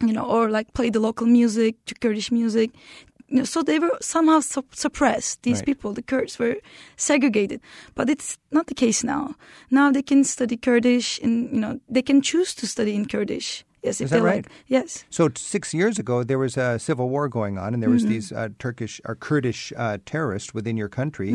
you 0.00 0.12
know, 0.12 0.22
or 0.24 0.48
like 0.48 0.72
play 0.74 0.90
the 0.90 1.00
local 1.00 1.26
music, 1.26 1.74
to 1.86 1.94
Kurdish 1.96 2.30
music. 2.30 2.70
You 3.28 3.38
know, 3.38 3.44
so 3.44 3.62
they 3.62 3.78
were 3.78 3.96
somehow 4.00 4.40
sup- 4.40 4.74
suppressed. 4.74 5.42
These 5.42 5.58
Right. 5.58 5.66
people, 5.66 5.92
the 5.92 6.02
Kurds, 6.02 6.38
were 6.38 6.56
segregated. 6.96 7.60
But 7.94 8.08
it's 8.08 8.38
not 8.50 8.66
the 8.66 8.74
case 8.74 9.04
now. 9.04 9.34
Now 9.70 9.92
they 9.92 10.02
can 10.02 10.24
study 10.24 10.56
Kurdish, 10.56 11.20
and 11.22 11.50
you 11.52 11.60
know, 11.60 11.80
they 11.88 12.02
can 12.02 12.22
choose 12.22 12.54
to 12.54 12.66
study 12.66 12.94
in 12.94 13.06
Kurdish. 13.06 13.64
Yes, 13.82 14.00
Is 14.00 14.10
that 14.10 14.22
right? 14.22 14.44
like. 14.44 14.52
Yes. 14.66 15.04
So 15.10 15.28
six 15.36 15.72
years 15.72 15.98
ago, 15.98 16.24
there 16.24 16.38
was 16.38 16.56
a 16.56 16.78
civil 16.78 17.08
war 17.08 17.28
going 17.28 17.58
on, 17.58 17.74
and 17.74 17.82
there 17.82 17.90
was 17.90 18.02
Mm-hmm. 18.02 18.12
these 18.12 18.32
uh, 18.32 18.48
Turkish 18.58 19.00
or 19.04 19.14
Kurdish 19.14 19.72
uh, 19.76 19.98
terrorists 20.04 20.52
within 20.52 20.76
your 20.76 20.88
country 20.88 21.32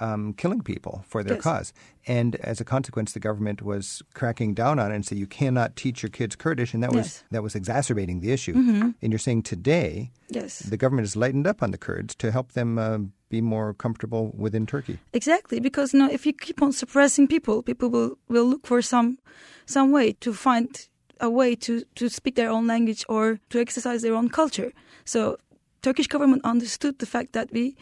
um, 0.00 0.34
killing 0.36 0.60
people 0.62 1.04
for 1.08 1.22
their 1.22 1.36
Mm-hmm. 1.36 1.48
Yes. 1.48 1.58
cause. 1.58 1.72
And 2.06 2.36
as 2.36 2.60
a 2.60 2.64
consequence, 2.64 3.12
the 3.12 3.20
government 3.20 3.62
was 3.62 4.02
cracking 4.14 4.54
down 4.54 4.78
on 4.78 4.90
it 4.92 4.94
and 4.94 5.04
said 5.06 5.18
you 5.18 5.26
cannot 5.26 5.74
teach 5.76 6.02
your 6.02 6.10
kids 6.10 6.36
Kurdish, 6.36 6.74
and 6.74 6.82
that 6.82 6.92
was 6.92 7.06
Yes. 7.06 7.16
Mm-hmm. 7.18 7.34
that 7.34 7.42
was 7.42 7.54
exacerbating 7.54 8.20
the 8.20 8.30
issue. 8.32 8.54
And 9.00 9.12
you're 9.12 9.18
saying 9.18 9.42
today 9.42 10.10
Yes. 10.28 10.58
the 10.60 10.76
government 10.76 11.04
has 11.06 11.16
lightened 11.16 11.46
up 11.46 11.62
on 11.62 11.70
the 11.70 11.78
Kurds 11.78 12.14
to 12.16 12.30
help 12.30 12.52
them 12.52 12.78
uh, 12.78 12.98
be 13.30 13.40
more 13.40 13.72
comfortable 13.74 14.32
within 14.36 14.66
Turkey. 14.66 14.98
Exactly, 15.12 15.60
because 15.60 15.92
you 15.94 15.98
know, 16.00 16.10
if 16.10 16.26
you 16.26 16.32
keep 16.32 16.60
on 16.62 16.72
suppressing 16.72 17.26
people, 17.28 17.62
people 17.62 17.88
will, 17.88 18.18
will 18.28 18.44
look 18.46 18.66
for 18.66 18.82
some 18.82 19.18
some 19.66 19.90
way 19.92 20.12
to 20.20 20.32
find 20.34 20.88
a 21.24 21.30
way 21.40 21.50
to, 21.66 21.72
to 22.00 22.08
speak 22.08 22.34
their 22.36 22.50
own 22.56 22.66
language 22.74 23.02
or 23.08 23.38
to 23.50 23.58
exercise 23.60 24.00
their 24.02 24.14
own 24.14 24.28
culture. 24.40 24.70
So 25.04 25.20
Turkish 25.82 26.06
government 26.14 26.42
understood 26.44 26.94
the 26.98 27.06
fact 27.14 27.32
that 27.32 27.48
we 27.52 27.76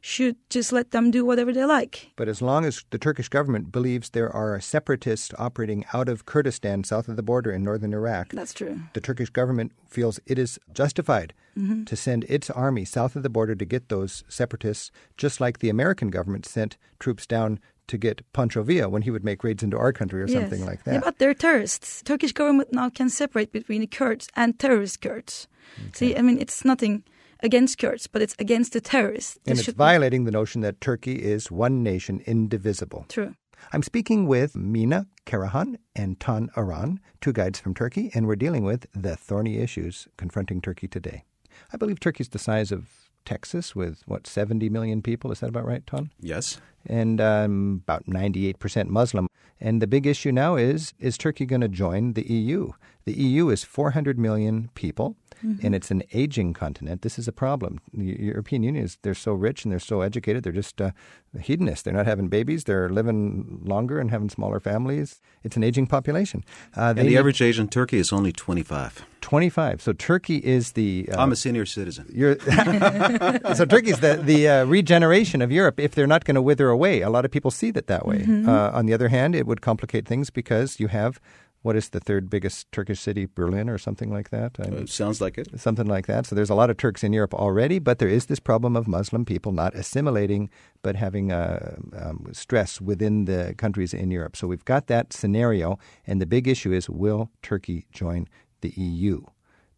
should 0.00 0.36
just 0.48 0.70
let 0.72 0.92
them 0.92 1.10
do 1.10 1.24
whatever 1.24 1.52
they 1.52 1.64
like. 1.64 1.94
But 2.16 2.28
as 2.28 2.40
long 2.40 2.64
as 2.64 2.84
the 2.90 2.98
Turkish 2.98 3.28
government 3.28 3.72
believes 3.72 4.10
there 4.10 4.30
are 4.30 4.60
separatists 4.60 5.34
operating 5.38 5.84
out 5.92 6.08
of 6.08 6.24
Kurdistan, 6.24 6.84
south 6.84 7.08
of 7.08 7.16
the 7.16 7.22
border 7.22 7.50
in 7.50 7.64
northern 7.64 7.92
Iraq, 7.92 8.28
That's 8.30 8.54
true. 8.54 8.78
the 8.94 9.00
Turkish 9.00 9.30
government 9.30 9.72
feels 9.88 10.20
it 10.26 10.38
is 10.38 10.58
justified 10.72 11.34
Mm-hmm. 11.58 11.84
to 11.90 11.96
send 11.96 12.22
its 12.28 12.50
army 12.50 12.84
south 12.84 13.16
of 13.16 13.24
the 13.24 13.28
border 13.28 13.56
to 13.56 13.64
get 13.64 13.88
those 13.88 14.22
separatists, 14.28 14.92
just 15.16 15.40
like 15.40 15.58
the 15.58 15.68
American 15.70 16.08
government 16.08 16.46
sent 16.46 16.76
troops 17.00 17.26
down 17.26 17.58
to 17.88 17.98
get 17.98 18.22
Pancho 18.32 18.62
Villa 18.62 18.88
when 18.88 19.02
he 19.02 19.10
would 19.10 19.24
make 19.24 19.42
raids 19.44 19.62
into 19.62 19.76
our 19.76 19.92
country 19.92 20.22
or 20.22 20.28
something 20.28 20.60
Yes. 20.60 20.68
like 20.68 20.80
Yeah, 20.86 20.92
that. 20.94 21.04
but 21.04 21.18
they're 21.18 21.34
terrorists. 21.34 22.02
Turkish 22.02 22.32
government 22.32 22.72
now 22.72 22.88
can 22.90 23.08
separate 23.10 23.50
between 23.52 23.86
Kurds 23.88 24.28
and 24.36 24.58
terrorist 24.58 25.00
Kurds. 25.00 25.48
See, 25.92 26.16
I 26.16 26.22
mean, 26.22 26.38
it's 26.40 26.64
nothing 26.64 27.02
against 27.42 27.78
Kurds, 27.78 28.06
but 28.06 28.22
it's 28.22 28.34
against 28.38 28.72
the 28.72 28.80
terrorists. 28.80 29.38
And 29.46 29.58
it's 29.58 29.68
violating 29.68 30.24
the 30.24 30.30
notion 30.30 30.60
that 30.62 30.80
Turkey 30.80 31.16
is 31.22 31.50
one 31.50 31.82
nation, 31.82 32.20
indivisible. 32.26 33.06
True. 33.08 33.34
I'm 33.72 33.82
speaking 33.82 34.26
with 34.26 34.54
Mina 34.56 35.06
Karahan 35.26 35.76
and 35.96 36.18
Tan 36.20 36.48
Aran, 36.56 37.00
two 37.20 37.32
guides 37.32 37.58
from 37.58 37.74
Turkey, 37.74 38.10
and 38.14 38.26
we're 38.26 38.36
dealing 38.36 38.64
with 38.64 38.86
the 38.94 39.16
thorny 39.16 39.58
issues 39.58 40.08
confronting 40.16 40.60
Turkey 40.60 40.88
today. 40.88 41.24
I 41.72 41.76
believe 41.76 41.98
Turkey's 42.00 42.28
the 42.28 42.38
size 42.38 42.70
of 42.70 43.07
Texas 43.28 43.76
with, 43.76 44.02
what, 44.06 44.26
70 44.26 44.70
million 44.70 45.02
people? 45.02 45.30
Is 45.30 45.40
that 45.40 45.50
about 45.50 45.66
right, 45.66 45.86
Tan? 45.86 46.10
Yes. 46.18 46.60
And 46.86 47.20
um, 47.20 47.82
about 47.84 48.06
98% 48.06 48.88
Muslim. 48.88 49.28
And 49.60 49.82
the 49.82 49.86
big 49.86 50.06
issue 50.06 50.32
now 50.32 50.56
is 50.56 50.94
is 50.98 51.18
Turkey 51.18 51.44
going 51.44 51.60
to 51.60 51.68
join 51.68 52.14
the 52.14 52.26
EU? 52.32 52.72
The 53.08 53.14
EU 53.14 53.48
is 53.48 53.64
400 53.64 54.18
million 54.18 54.68
people. 54.74 55.16
Mm-hmm. 55.44 55.64
and 55.64 55.72
it's 55.72 55.92
an 55.92 56.02
aging 56.12 56.52
continent. 56.52 57.02
This 57.02 57.16
is 57.16 57.28
a 57.28 57.32
problem. 57.32 57.78
The 57.92 58.16
European 58.18 58.64
Union 58.64 58.84
is 58.84 58.98
they're 59.02 59.14
so 59.14 59.32
rich 59.32 59.64
and 59.64 59.70
they're 59.70 59.78
so 59.78 60.00
educated. 60.00 60.42
They're 60.42 60.52
just 60.52 60.80
uh, 60.80 60.90
hedonists. 61.38 61.82
They're 61.82 61.94
not 61.94 62.06
having 62.06 62.26
babies. 62.26 62.64
They're 62.64 62.88
living 62.88 63.60
longer 63.62 64.00
and 64.00 64.10
having 64.10 64.30
smaller 64.30 64.58
families. 64.58 65.20
It's 65.44 65.56
an 65.56 65.62
aging 65.62 65.86
population. 65.86 66.44
Uh, 66.76 66.94
and 66.96 67.06
the 67.06 67.16
average 67.16 67.40
age 67.40 67.60
in 67.60 67.68
Turkey 67.68 67.98
is 67.98 68.12
only 68.12 68.32
25. 68.32 69.06
25. 69.20 69.80
So 69.80 69.92
Turkey 69.92 70.38
is 70.38 70.72
the. 70.72 71.08
Uh, 71.12 71.22
I'm 71.22 71.30
a 71.30 71.36
senior 71.36 71.66
citizen. 71.66 72.06
so 73.54 73.64
Turkey's 73.64 74.00
the 74.00 74.20
the 74.20 74.48
uh, 74.48 74.64
regeneration 74.64 75.40
of 75.40 75.52
Europe. 75.52 75.78
If 75.78 75.94
they're 75.94 76.08
not 76.08 76.24
going 76.24 76.34
to 76.34 76.42
wither 76.42 76.68
away, 76.68 77.02
a 77.02 77.10
lot 77.10 77.24
of 77.24 77.30
people 77.30 77.52
see 77.52 77.70
that 77.72 77.86
that 77.86 78.06
way. 78.06 78.18
Mm-hmm. 78.18 78.48
Uh, 78.48 78.70
on 78.70 78.86
the 78.86 78.94
other 78.94 79.08
hand, 79.08 79.36
it 79.36 79.46
would 79.46 79.60
complicate 79.60 80.06
things 80.06 80.30
because 80.30 80.80
you 80.80 80.88
have 80.88 81.20
what 81.68 81.76
is 81.76 81.90
the 81.90 82.00
third 82.00 82.30
biggest 82.30 82.72
Turkish 82.72 82.98
city, 82.98 83.26
Berlin 83.26 83.68
or 83.68 83.76
something 83.76 84.10
like 84.10 84.30
that? 84.30 84.58
Mean, 84.70 84.86
sounds 84.86 85.20
like 85.20 85.36
it. 85.36 85.60
Something 85.60 85.84
like 85.84 86.06
that. 86.06 86.24
So 86.24 86.34
there's 86.34 86.48
a 86.48 86.54
lot 86.54 86.70
of 86.70 86.78
Turks 86.78 87.04
in 87.04 87.12
Europe 87.12 87.34
already, 87.34 87.78
but 87.78 87.98
there 87.98 88.08
is 88.08 88.24
this 88.24 88.40
problem 88.40 88.74
of 88.74 88.88
Muslim 88.88 89.26
people 89.26 89.52
not 89.52 89.74
assimilating, 89.74 90.48
but 90.80 90.96
having 90.96 91.30
uh, 91.30 91.76
um, 91.94 92.26
stress 92.32 92.80
within 92.80 93.26
the 93.26 93.54
countries 93.58 93.92
in 93.92 94.10
Europe. 94.10 94.34
So 94.34 94.46
we've 94.46 94.64
got 94.64 94.86
that 94.86 95.12
scenario, 95.12 95.78
and 96.06 96.22
the 96.22 96.26
big 96.26 96.48
issue 96.48 96.72
is 96.72 96.88
will 96.88 97.30
Turkey 97.42 97.84
join 97.92 98.28
the 98.62 98.70
EU? 98.70 99.24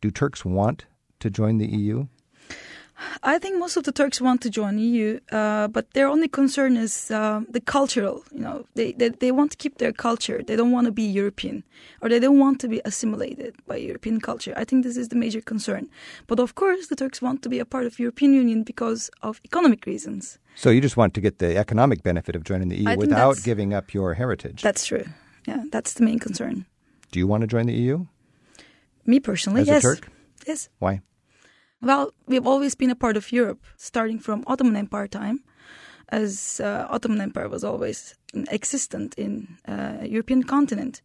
Do 0.01 0.13
Turks 0.13 0.45
want 0.45 0.87
to 1.19 1.29
join 1.29 1.59
the 1.59 1.67
EU? 1.67 2.07
I 3.23 3.39
think 3.39 3.59
most 3.59 3.77
of 3.77 3.85
the 3.85 3.93
Turks 3.93 4.21
want 4.21 4.41
to 4.43 4.51
join 4.51 4.79
EU, 4.79 5.21
uh, 5.33 5.69
but 5.69 5.91
their 5.93 6.09
only 6.09 6.29
concern 6.29 6.77
is 6.77 7.11
uh, 7.11 7.41
the 7.49 7.61
cultural. 7.61 8.23
You 8.33 8.41
know, 8.41 8.65
they, 8.75 8.93
they 8.93 9.09
they 9.09 9.33
want 9.33 9.51
to 9.53 9.57
keep 9.57 9.79
their 9.79 9.93
culture. 9.93 10.43
They 10.43 10.57
don't 10.57 10.73
want 10.73 10.87
to 10.87 10.93
be 10.93 11.03
European, 11.03 11.65
or 12.01 12.09
they 12.09 12.19
don't 12.19 12.39
want 12.39 12.61
to 12.61 12.69
be 12.69 12.81
assimilated 12.85 13.55
by 13.67 13.77
European 13.77 14.21
culture. 14.21 14.55
I 14.57 14.65
think 14.65 14.85
this 14.85 14.97
is 14.97 15.09
the 15.09 15.17
major 15.17 15.41
concern. 15.41 15.89
But 16.27 16.41
of 16.41 16.55
course, 16.55 16.89
the 16.89 16.97
Turks 16.97 17.23
want 17.23 17.43
to 17.43 17.49
be 17.49 17.59
a 17.59 17.65
part 17.65 17.87
of 17.87 17.99
European 17.99 18.35
Union 18.35 18.63
because 18.65 19.11
of 19.23 19.41
economic 19.45 19.87
reasons. 19.87 20.39
So 20.55 20.71
you 20.71 20.81
just 20.81 20.97
want 20.97 21.15
to 21.15 21.21
get 21.21 21.39
the 21.39 21.57
economic 21.57 22.03
benefit 22.03 22.37
of 22.37 22.45
joining 22.45 22.69
the 22.69 22.77
EU 22.77 22.97
without 22.97 23.43
giving 23.43 23.73
up 23.73 23.95
your 23.95 24.15
heritage. 24.15 24.63
That's 24.63 24.85
true. 24.85 25.05
Yeah, 25.47 25.65
that's 25.73 25.95
the 25.95 26.05
main 26.05 26.19
concern. 26.19 26.67
Do 27.13 27.19
you 27.19 27.27
want 27.27 27.41
to 27.43 27.47
join 27.47 27.67
the 27.67 27.75
EU? 27.75 28.07
Me 29.07 29.21
personally, 29.21 29.63
As 29.63 29.69
yes. 29.69 29.85
A 29.85 29.89
Turk? 29.89 30.09
Yes. 30.47 30.69
Why? 30.79 31.01
Well, 31.83 32.13
we've 32.27 32.47
always 32.47 32.75
been 32.75 32.91
a 32.91 32.95
part 32.95 33.17
of 33.17 33.33
Europe, 33.33 33.65
starting 33.77 34.19
from 34.19 34.45
Ottoman 34.47 34.77
Empire 34.77 35.09
time, 35.09 35.43
as 36.11 36.61
uh, 36.61 36.87
Ottoman 36.91 37.21
Empire 37.21 37.49
was 37.49 37.65
always 37.65 38.15
existent 38.51 39.15
in 39.17 39.57
uh, 39.67 39.99
European 40.03 40.43
continent. 40.43 41.01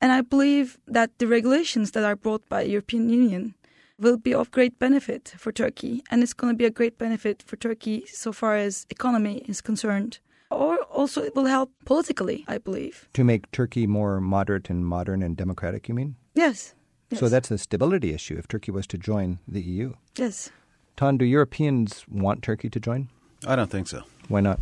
And 0.00 0.12
I 0.12 0.20
believe 0.20 0.78
that 0.86 1.18
the 1.18 1.26
regulations 1.26 1.92
that 1.92 2.04
are 2.04 2.16
brought 2.16 2.48
by 2.48 2.62
European 2.62 3.08
Union 3.08 3.54
will 3.98 4.16
be 4.16 4.34
of 4.34 4.50
great 4.50 4.78
benefit 4.78 5.34
for 5.36 5.52
Turkey, 5.52 6.02
and 6.10 6.22
it's 6.22 6.32
going 6.32 6.52
to 6.52 6.56
be 6.56 6.64
a 6.64 6.70
great 6.70 6.98
benefit 6.98 7.42
for 7.42 7.56
Turkey 7.56 8.04
so 8.06 8.32
far 8.32 8.56
as 8.56 8.86
economy 8.90 9.44
is 9.46 9.60
concerned. 9.60 10.18
Or 10.50 10.78
also 10.84 11.22
it 11.22 11.34
will 11.36 11.46
help 11.46 11.70
politically, 11.84 12.44
I 12.48 12.58
believe. 12.58 13.08
To 13.12 13.24
make 13.24 13.50
Turkey 13.52 13.86
more 13.86 14.20
moderate 14.20 14.70
and 14.70 14.84
modern 14.84 15.22
and 15.22 15.36
democratic, 15.36 15.88
you 15.88 15.94
mean? 15.94 16.16
Yes. 16.34 16.74
So 17.14 17.28
that's 17.28 17.50
a 17.50 17.58
stability 17.58 18.12
issue 18.12 18.36
if 18.38 18.46
Turkey 18.46 18.70
was 18.70 18.86
to 18.88 18.98
join 18.98 19.40
the 19.48 19.60
EU. 19.60 19.94
Yes. 20.16 20.50
Tan, 20.96 21.16
do 21.16 21.24
Europeans 21.24 22.04
want 22.08 22.42
Turkey 22.42 22.70
to 22.70 22.78
join? 22.78 23.08
I 23.46 23.56
don't 23.56 23.70
think 23.70 23.88
so. 23.88 24.02
Why 24.28 24.40
not? 24.40 24.60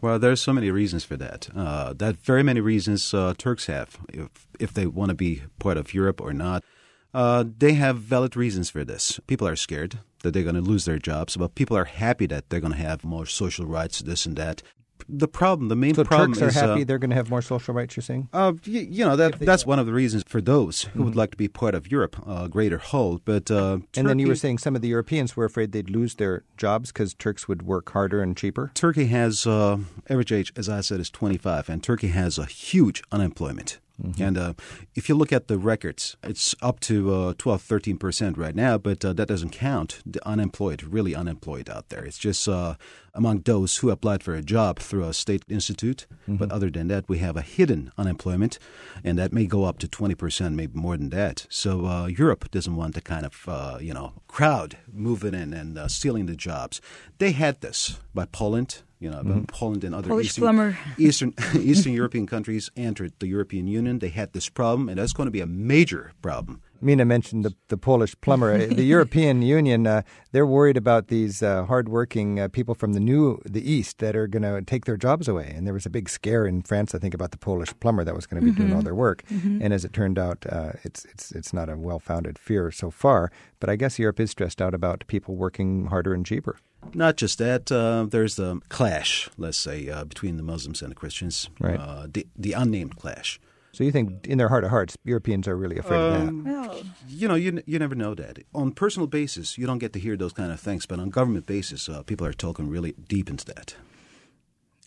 Well, 0.00 0.18
there's 0.18 0.40
so 0.40 0.52
many 0.52 0.70
reasons 0.70 1.04
for 1.04 1.16
that. 1.16 1.48
Uh, 1.54 1.92
that 1.92 2.16
very 2.16 2.42
many 2.42 2.60
reasons 2.60 3.12
uh, 3.12 3.34
Turks 3.36 3.66
have, 3.66 3.98
if 4.08 4.28
if 4.58 4.72
they 4.72 4.86
want 4.86 5.10
to 5.10 5.14
be 5.14 5.42
part 5.58 5.76
of 5.76 5.92
Europe 5.92 6.20
or 6.20 6.32
not. 6.32 6.64
Uh, 7.12 7.44
they 7.58 7.74
have 7.74 7.98
valid 7.98 8.36
reasons 8.36 8.70
for 8.70 8.84
this. 8.84 9.18
People 9.26 9.46
are 9.48 9.56
scared 9.56 9.98
that 10.22 10.32
they're 10.32 10.44
going 10.44 10.54
to 10.54 10.60
lose 10.60 10.84
their 10.84 10.98
jobs, 10.98 11.36
but 11.36 11.56
people 11.56 11.76
are 11.76 11.84
happy 11.84 12.26
that 12.26 12.48
they're 12.48 12.60
going 12.60 12.72
to 12.72 12.78
have 12.78 13.02
more 13.04 13.26
social 13.26 13.66
rights, 13.66 14.00
this 14.00 14.26
and 14.26 14.36
that 14.36 14.62
the 15.12 15.28
problem, 15.28 15.68
the 15.68 15.76
main 15.76 15.94
so 15.94 16.04
problem 16.04 16.32
Turks 16.32 16.42
are 16.42 16.48
is, 16.48 16.54
happy 16.54 16.82
uh, 16.82 16.84
they're 16.84 16.98
going 16.98 17.10
to 17.10 17.16
have 17.16 17.30
more 17.30 17.42
social 17.42 17.74
rights. 17.74 17.96
You're 17.96 18.02
saying? 18.02 18.28
Uh, 18.32 18.52
you, 18.64 18.80
you 18.80 19.04
know 19.04 19.16
that 19.16 19.38
that's 19.38 19.66
one 19.66 19.78
of 19.78 19.86
the 19.86 19.92
reasons 19.92 20.22
for 20.26 20.40
those 20.40 20.82
who 20.82 20.90
mm-hmm. 20.90 21.04
would 21.04 21.16
like 21.16 21.30
to 21.32 21.36
be 21.36 21.48
part 21.48 21.74
of 21.74 21.90
Europe, 21.90 22.16
uh, 22.26 22.48
greater 22.48 22.78
whole. 22.78 23.20
But 23.24 23.50
uh, 23.50 23.78
and 23.96 24.08
then 24.08 24.18
you 24.18 24.28
were 24.28 24.36
saying 24.36 24.58
some 24.58 24.76
of 24.76 24.82
the 24.82 24.88
Europeans 24.88 25.36
were 25.36 25.44
afraid 25.44 25.72
they'd 25.72 25.90
lose 25.90 26.14
their 26.16 26.44
jobs 26.56 26.92
because 26.92 27.14
Turks 27.14 27.48
would 27.48 27.62
work 27.62 27.90
harder 27.90 28.22
and 28.22 28.36
cheaper. 28.36 28.70
Turkey 28.74 29.06
has 29.06 29.46
uh, 29.46 29.78
average 30.08 30.32
age, 30.32 30.52
as 30.56 30.68
I 30.68 30.80
said, 30.80 31.00
is 31.00 31.10
25, 31.10 31.68
and 31.68 31.82
Turkey 31.82 32.08
has 32.08 32.38
a 32.38 32.46
huge 32.46 33.02
unemployment. 33.10 33.78
Mm-hmm. 34.02 34.22
And 34.22 34.38
uh, 34.38 34.52
if 34.94 35.08
you 35.08 35.14
look 35.14 35.32
at 35.32 35.48
the 35.48 35.58
records, 35.58 36.16
it's 36.22 36.54
up 36.62 36.80
to 36.80 37.14
uh, 37.14 37.34
12, 37.38 37.62
13 37.62 37.98
percent 37.98 38.38
right 38.38 38.54
now, 38.54 38.78
but 38.78 39.04
uh, 39.04 39.12
that 39.12 39.28
doesn't 39.28 39.50
count 39.50 40.00
the 40.06 40.26
unemployed, 40.26 40.82
really 40.82 41.14
unemployed 41.14 41.68
out 41.68 41.88
there. 41.88 42.04
It's 42.04 42.18
just 42.18 42.48
uh, 42.48 42.74
among 43.14 43.40
those 43.40 43.78
who 43.78 43.90
applied 43.90 44.22
for 44.22 44.34
a 44.34 44.42
job 44.42 44.78
through 44.78 45.04
a 45.04 45.14
state 45.14 45.44
institute. 45.48 46.06
Mm-hmm. 46.22 46.36
But 46.36 46.52
other 46.52 46.70
than 46.70 46.88
that, 46.88 47.08
we 47.08 47.18
have 47.18 47.36
a 47.36 47.42
hidden 47.42 47.92
unemployment, 47.98 48.58
and 49.04 49.18
that 49.18 49.32
may 49.32 49.46
go 49.46 49.64
up 49.64 49.78
to 49.80 49.88
20 49.88 50.14
percent, 50.14 50.54
maybe 50.54 50.78
more 50.78 50.96
than 50.96 51.10
that. 51.10 51.46
So 51.50 51.86
uh, 51.86 52.06
Europe 52.06 52.50
doesn't 52.50 52.76
want 52.76 52.94
the 52.94 53.00
kind 53.00 53.26
of 53.26 53.44
uh, 53.48 53.78
you 53.80 53.94
know 53.94 54.14
crowd 54.28 54.78
moving 54.92 55.34
in 55.34 55.52
and 55.52 55.90
stealing 55.90 56.26
the 56.26 56.36
jobs. 56.36 56.80
They 57.18 57.32
had 57.32 57.60
this 57.60 57.98
by 58.14 58.26
Poland 58.26 58.82
you 59.00 59.10
know, 59.10 59.18
mm-hmm. 59.18 59.42
Poland 59.44 59.82
and 59.82 59.94
other 59.94 60.08
Polish 60.08 60.26
Eastern, 60.26 60.76
Eastern, 60.98 61.34
Eastern 61.54 61.92
European 61.94 62.26
countries 62.26 62.70
entered 62.76 63.12
the 63.18 63.26
European 63.26 63.66
Union. 63.66 63.98
They 63.98 64.10
had 64.10 64.34
this 64.34 64.48
problem, 64.48 64.88
and 64.88 64.98
that's 64.98 65.14
going 65.14 65.26
to 65.26 65.32
be 65.32 65.40
a 65.40 65.46
major 65.46 66.12
problem. 66.22 66.62
Mina 66.80 67.04
mentioned 67.04 67.44
the, 67.44 67.54
the 67.68 67.76
Polish 67.76 68.14
plumber. 68.20 68.66
the 68.66 68.84
European 68.84 69.42
Union, 69.42 69.86
uh, 69.86 70.02
they're 70.32 70.46
worried 70.46 70.76
about 70.76 71.08
these 71.08 71.42
uh, 71.42 71.64
hardworking 71.64 72.40
uh, 72.40 72.48
people 72.48 72.74
from 72.74 72.92
the 72.92 73.00
new 73.00 73.40
the 73.44 73.70
East 73.70 73.98
that 73.98 74.16
are 74.16 74.26
going 74.26 74.42
to 74.42 74.62
take 74.62 74.84
their 74.84 74.96
jobs 74.96 75.28
away. 75.28 75.52
And 75.54 75.66
there 75.66 75.74
was 75.74 75.86
a 75.86 75.90
big 75.90 76.08
scare 76.08 76.46
in 76.46 76.62
France, 76.62 76.94
I 76.94 76.98
think, 76.98 77.14
about 77.14 77.30
the 77.30 77.38
Polish 77.38 77.72
plumber 77.80 78.04
that 78.04 78.14
was 78.14 78.26
going 78.26 78.40
to 78.40 78.44
be 78.44 78.52
mm-hmm. 78.52 78.62
doing 78.62 78.74
all 78.74 78.82
their 78.82 78.94
work. 78.94 79.22
Mm-hmm. 79.30 79.62
And 79.62 79.74
as 79.74 79.84
it 79.84 79.92
turned 79.92 80.18
out, 80.18 80.44
uh, 80.48 80.72
it's 80.84 81.04
it's 81.06 81.32
it's 81.32 81.52
not 81.52 81.68
a 81.68 81.76
well 81.76 81.98
founded 81.98 82.38
fear 82.38 82.70
so 82.70 82.90
far. 82.90 83.30
But 83.58 83.70
I 83.70 83.76
guess 83.76 83.98
Europe 83.98 84.20
is 84.20 84.30
stressed 84.30 84.62
out 84.62 84.74
about 84.74 85.04
people 85.06 85.36
working 85.36 85.86
harder 85.86 86.14
and 86.14 86.24
cheaper. 86.24 86.56
Not 86.94 87.16
just 87.16 87.38
that, 87.38 87.70
uh, 87.70 88.06
there's 88.08 88.36
the 88.36 88.60
clash, 88.68 89.28
let's 89.36 89.58
say, 89.58 89.88
uh, 89.88 90.04
between 90.04 90.36
the 90.36 90.42
Muslims 90.42 90.82
and 90.82 90.90
the 90.90 90.94
Christians, 90.94 91.50
right. 91.60 91.78
uh, 91.78 92.06
the, 92.10 92.26
the 92.36 92.52
unnamed 92.52 92.96
clash. 92.96 93.38
So 93.72 93.84
you 93.84 93.92
think, 93.92 94.26
in 94.26 94.38
their 94.38 94.48
heart 94.48 94.64
of 94.64 94.70
hearts, 94.70 94.96
Europeans 95.04 95.46
are 95.46 95.56
really 95.56 95.78
afraid 95.78 95.98
um, 95.98 96.04
of 96.04 96.12
that? 96.12 96.28
Um, 96.28 96.44
well, 96.44 96.82
you 97.08 97.28
know, 97.28 97.36
you 97.36 97.62
you 97.66 97.78
never 97.78 97.94
know 97.94 98.14
that. 98.14 98.38
On 98.52 98.72
personal 98.72 99.06
basis, 99.06 99.56
you 99.56 99.66
don't 99.66 99.78
get 99.78 99.92
to 99.92 100.00
hear 100.00 100.16
those 100.16 100.32
kind 100.32 100.50
of 100.52 100.60
things, 100.60 100.86
but 100.86 100.98
on 100.98 101.10
government 101.10 101.46
basis, 101.46 101.88
uh, 101.88 102.02
people 102.02 102.26
are 102.26 102.32
talking 102.32 102.68
really 102.68 102.94
deep 103.08 103.30
into 103.30 103.44
that. 103.46 103.76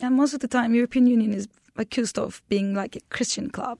And 0.01 0.15
most 0.15 0.33
of 0.33 0.39
the 0.39 0.47
time, 0.47 0.75
European 0.75 1.07
Union 1.07 1.33
is 1.33 1.47
accused 1.77 2.17
of 2.17 2.41
being 2.49 2.73
like 2.73 2.95
a 2.95 3.01
Christian 3.09 3.49
club. 3.49 3.79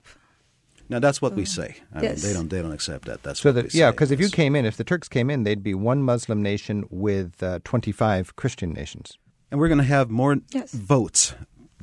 Now 0.88 0.98
that's 0.98 1.20
what 1.22 1.34
we 1.34 1.44
say. 1.44 1.76
I 1.94 2.02
yes. 2.02 2.22
mean, 2.22 2.32
they 2.32 2.38
don't 2.38 2.48
they 2.48 2.62
don't 2.62 2.72
accept 2.72 3.06
that. 3.06 3.22
That's 3.22 3.40
so 3.40 3.52
that, 3.52 3.74
yeah, 3.74 3.90
because 3.90 4.10
if 4.10 4.20
you 4.20 4.28
came 4.28 4.54
in, 4.54 4.66
if 4.66 4.76
the 4.76 4.84
Turks 4.84 5.08
came 5.08 5.30
in, 5.30 5.42
they'd 5.44 5.62
be 5.62 5.74
one 5.74 6.02
Muslim 6.02 6.42
nation 6.42 6.84
with 6.90 7.42
uh, 7.42 7.58
twenty 7.64 7.92
five 7.92 8.36
Christian 8.36 8.72
nations, 8.72 9.18
and 9.50 9.58
we're 9.60 9.68
going 9.68 9.78
to 9.78 9.84
have 9.84 10.10
more 10.10 10.36
yes. 10.52 10.72
votes 10.72 11.34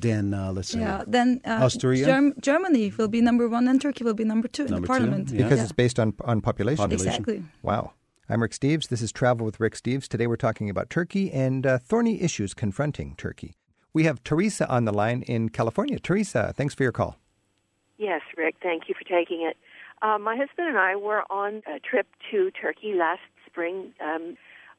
than 0.01 0.33
uh, 0.33 0.51
let's 0.51 0.69
say 0.69 0.79
yeah, 0.79 1.03
then 1.07 1.41
uh, 1.45 1.65
Austria. 1.65 2.05
Germ- 2.05 2.33
Germany 2.41 2.93
will 2.97 3.07
be 3.07 3.21
number 3.21 3.47
one, 3.47 3.67
and 3.67 3.81
Turkey 3.81 4.03
will 4.03 4.13
be 4.13 4.23
number 4.23 4.47
two 4.47 4.63
number 4.63 4.75
in 4.75 4.81
the 4.81 4.87
parliament 4.87 5.29
two, 5.29 5.35
yeah. 5.35 5.43
because 5.43 5.59
yeah. 5.59 5.63
it's 5.63 5.71
based 5.71 5.99
on 5.99 6.13
on 6.25 6.41
population. 6.41 6.77
population. 6.77 7.07
Exactly. 7.07 7.43
Wow. 7.61 7.93
I'm 8.29 8.41
Rick 8.41 8.53
Steves. 8.53 8.87
This 8.87 9.01
is 9.01 9.11
Travel 9.11 9.45
with 9.45 9.59
Rick 9.59 9.75
Steves. 9.75 10.07
Today 10.07 10.25
we're 10.25 10.37
talking 10.37 10.69
about 10.69 10.89
Turkey 10.89 11.29
and 11.31 11.67
uh, 11.67 11.79
thorny 11.79 12.21
issues 12.21 12.53
confronting 12.53 13.15
Turkey. 13.17 13.55
We 13.93 14.05
have 14.05 14.23
Teresa 14.23 14.69
on 14.69 14.85
the 14.85 14.93
line 14.93 15.21
in 15.23 15.49
California. 15.49 15.99
Teresa, 15.99 16.53
thanks 16.55 16.73
for 16.73 16.83
your 16.83 16.93
call. 16.93 17.17
Yes, 17.97 18.21
Rick. 18.37 18.55
Thank 18.63 18.83
you 18.87 18.95
for 18.97 19.03
taking 19.03 19.41
it. 19.41 19.57
Uh, 20.01 20.17
my 20.17 20.37
husband 20.37 20.69
and 20.69 20.77
I 20.77 20.95
were 20.95 21.23
on 21.29 21.61
a 21.67 21.79
trip 21.79 22.07
to 22.31 22.51
Turkey 22.51 22.93
last 22.93 23.19
spring, 23.45 23.93
um, 23.99 24.37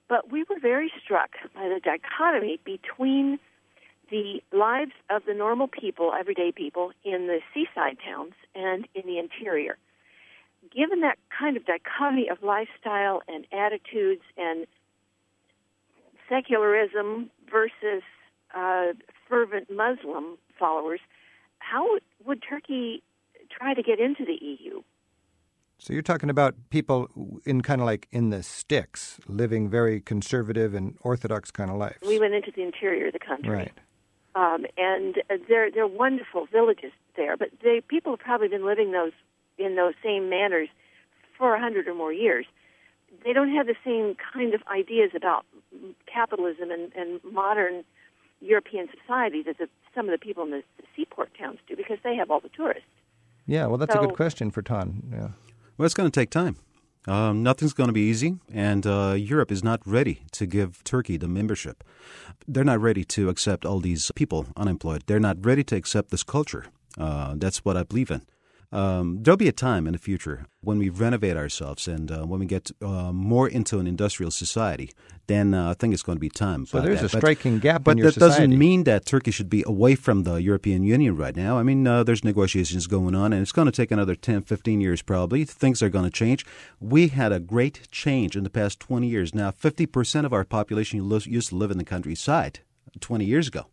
but 0.08 0.32
we 0.32 0.44
were 0.48 0.58
very 0.58 0.90
struck 1.04 1.32
by 1.54 1.68
the 1.68 1.78
dichotomy 1.78 2.58
between 2.64 3.38
the 4.12 4.42
lives 4.52 4.92
of 5.08 5.22
the 5.26 5.32
normal 5.32 5.66
people, 5.66 6.12
everyday 6.12 6.52
people, 6.52 6.92
in 7.02 7.28
the 7.28 7.40
seaside 7.52 7.96
towns 8.06 8.34
and 8.54 8.86
in 8.94 9.06
the 9.06 9.18
interior. 9.18 9.78
Given 10.70 11.00
that 11.00 11.16
kind 11.36 11.56
of 11.56 11.64
dichotomy 11.64 12.28
of 12.28 12.42
lifestyle 12.42 13.22
and 13.26 13.46
attitudes 13.52 14.20
and 14.36 14.66
secularism 16.28 17.30
versus 17.50 18.02
uh, 18.54 18.92
fervent 19.28 19.70
Muslim 19.70 20.36
followers, 20.58 21.00
how 21.58 21.90
would, 21.90 22.02
would 22.26 22.42
Turkey 22.46 23.02
try 23.50 23.72
to 23.72 23.82
get 23.82 23.98
into 23.98 24.26
the 24.26 24.38
EU? 24.44 24.82
So 25.78 25.94
you're 25.94 26.02
talking 26.02 26.30
about 26.30 26.54
people 26.68 27.08
in 27.44 27.62
kind 27.62 27.80
of 27.80 27.86
like 27.86 28.08
in 28.12 28.28
the 28.28 28.42
sticks, 28.42 29.18
living 29.26 29.68
very 29.70 30.00
conservative 30.00 30.74
and 30.74 30.96
orthodox 31.00 31.50
kind 31.50 31.70
of 31.70 31.76
lives. 31.76 31.96
We 32.06 32.20
went 32.20 32.34
into 32.34 32.52
the 32.54 32.62
interior 32.62 33.06
of 33.06 33.14
the 33.14 33.18
country, 33.18 33.50
right? 33.50 33.72
Um, 34.34 34.64
and 34.78 35.18
uh, 35.30 35.36
they're 35.48 35.70
they're 35.70 35.86
wonderful 35.86 36.46
villages 36.50 36.92
there, 37.16 37.36
but 37.36 37.50
they 37.62 37.82
people 37.86 38.12
have 38.12 38.20
probably 38.20 38.48
been 38.48 38.64
living 38.64 38.92
those 38.92 39.12
in 39.58 39.76
those 39.76 39.94
same 40.02 40.30
manners 40.30 40.68
for 41.36 41.54
a 41.54 41.60
hundred 41.60 41.86
or 41.86 41.94
more 41.94 42.12
years. 42.12 42.46
They 43.24 43.34
don't 43.34 43.54
have 43.54 43.66
the 43.66 43.76
same 43.84 44.16
kind 44.32 44.54
of 44.54 44.62
ideas 44.72 45.10
about 45.14 45.44
capitalism 46.06 46.70
and, 46.70 46.90
and 46.96 47.20
modern 47.30 47.84
European 48.40 48.88
society 48.98 49.42
that 49.42 49.58
the, 49.58 49.68
some 49.94 50.06
of 50.08 50.12
the 50.12 50.18
people 50.18 50.44
in 50.44 50.50
the, 50.50 50.62
the 50.78 50.84
seaport 50.96 51.30
towns 51.38 51.58
do 51.68 51.76
because 51.76 51.98
they 52.02 52.16
have 52.16 52.30
all 52.30 52.40
the 52.40 52.48
tourists. 52.48 52.88
Yeah, 53.46 53.66
well, 53.66 53.76
that's 53.76 53.92
So- 53.92 54.00
a 54.02 54.06
good 54.06 54.16
question 54.16 54.50
for 54.50 54.62
Tan. 54.62 55.02
Yeah. 55.12 55.28
Well, 55.76 55.84
it's 55.86 55.94
going 55.94 56.10
to 56.10 56.20
take 56.20 56.30
time. 56.30 56.56
Um, 57.06 57.42
nothing's 57.42 57.72
going 57.72 57.88
to 57.88 57.92
be 57.92 58.08
easy, 58.08 58.38
and 58.52 58.86
uh, 58.86 59.14
Europe 59.16 59.50
is 59.50 59.64
not 59.64 59.80
ready 59.84 60.22
to 60.32 60.46
give 60.46 60.84
Turkey 60.84 61.16
the 61.16 61.28
membership. 61.28 61.82
They're 62.46 62.64
not 62.64 62.80
ready 62.80 63.04
to 63.06 63.28
accept 63.28 63.64
all 63.64 63.80
these 63.80 64.10
people 64.14 64.46
unemployed. 64.56 65.02
They're 65.06 65.18
not 65.18 65.44
ready 65.44 65.64
to 65.64 65.76
accept 65.76 66.10
this 66.10 66.22
culture. 66.22 66.66
Uh, 66.96 67.34
that's 67.36 67.64
what 67.64 67.76
I 67.76 67.82
believe 67.82 68.10
in. 68.10 68.22
Um, 68.72 69.18
there'll 69.22 69.36
be 69.36 69.48
a 69.48 69.52
time 69.52 69.86
in 69.86 69.92
the 69.92 69.98
future 69.98 70.46
when 70.62 70.78
we 70.78 70.88
renovate 70.88 71.36
ourselves 71.36 71.86
and 71.86 72.10
uh, 72.10 72.22
when 72.24 72.40
we 72.40 72.46
get 72.46 72.70
uh, 72.80 73.12
more 73.12 73.46
into 73.46 73.78
an 73.78 73.86
industrial 73.86 74.30
society. 74.30 74.90
Then 75.26 75.52
uh, 75.54 75.70
I 75.70 75.74
think 75.74 75.92
it's 75.92 76.02
going 76.02 76.16
to 76.16 76.20
be 76.20 76.30
time. 76.30 76.64
So 76.66 76.80
there's 76.80 77.00
that. 77.02 77.10
a 77.12 77.14
But- 77.14 77.20
striking 77.20 77.58
gap 77.58 77.84
but 77.84 77.92
in 77.92 77.98
your 77.98 78.06
that 78.06 78.14
society. 78.14 78.44
doesn't 78.46 78.58
mean 78.58 78.84
that 78.84 79.04
Turkey 79.04 79.30
should 79.30 79.50
be 79.50 79.62
away 79.66 79.94
from 79.94 80.22
the 80.22 80.36
European 80.36 80.82
Union 80.84 81.16
right 81.16 81.36
now. 81.36 81.58
I 81.58 81.62
mean, 81.62 81.86
uh, 81.86 82.02
there's 82.02 82.24
negotiations 82.24 82.86
going 82.86 83.14
on, 83.14 83.32
and 83.34 83.42
it's 83.42 83.52
going 83.52 83.66
to 83.66 83.72
take 83.72 83.90
another 83.90 84.14
10, 84.14 84.42
15 84.42 84.80
years 84.80 85.02
probably. 85.02 85.44
Things 85.44 85.82
are 85.82 85.90
going 85.90 86.04
to 86.06 86.10
change. 86.10 86.46
We 86.80 87.08
had 87.08 87.30
a 87.30 87.40
great 87.40 87.88
change 87.90 88.36
in 88.36 88.42
the 88.42 88.50
past 88.50 88.80
20 88.80 89.06
years. 89.06 89.34
Now, 89.34 89.50
50% 89.50 90.24
of 90.24 90.32
our 90.32 90.44
population 90.44 90.98
used 91.26 91.48
to 91.50 91.56
live 91.56 91.70
in 91.70 91.78
the 91.78 91.84
countryside 91.84 92.60
20 93.00 93.24
years 93.24 93.48
ago. 93.48 93.66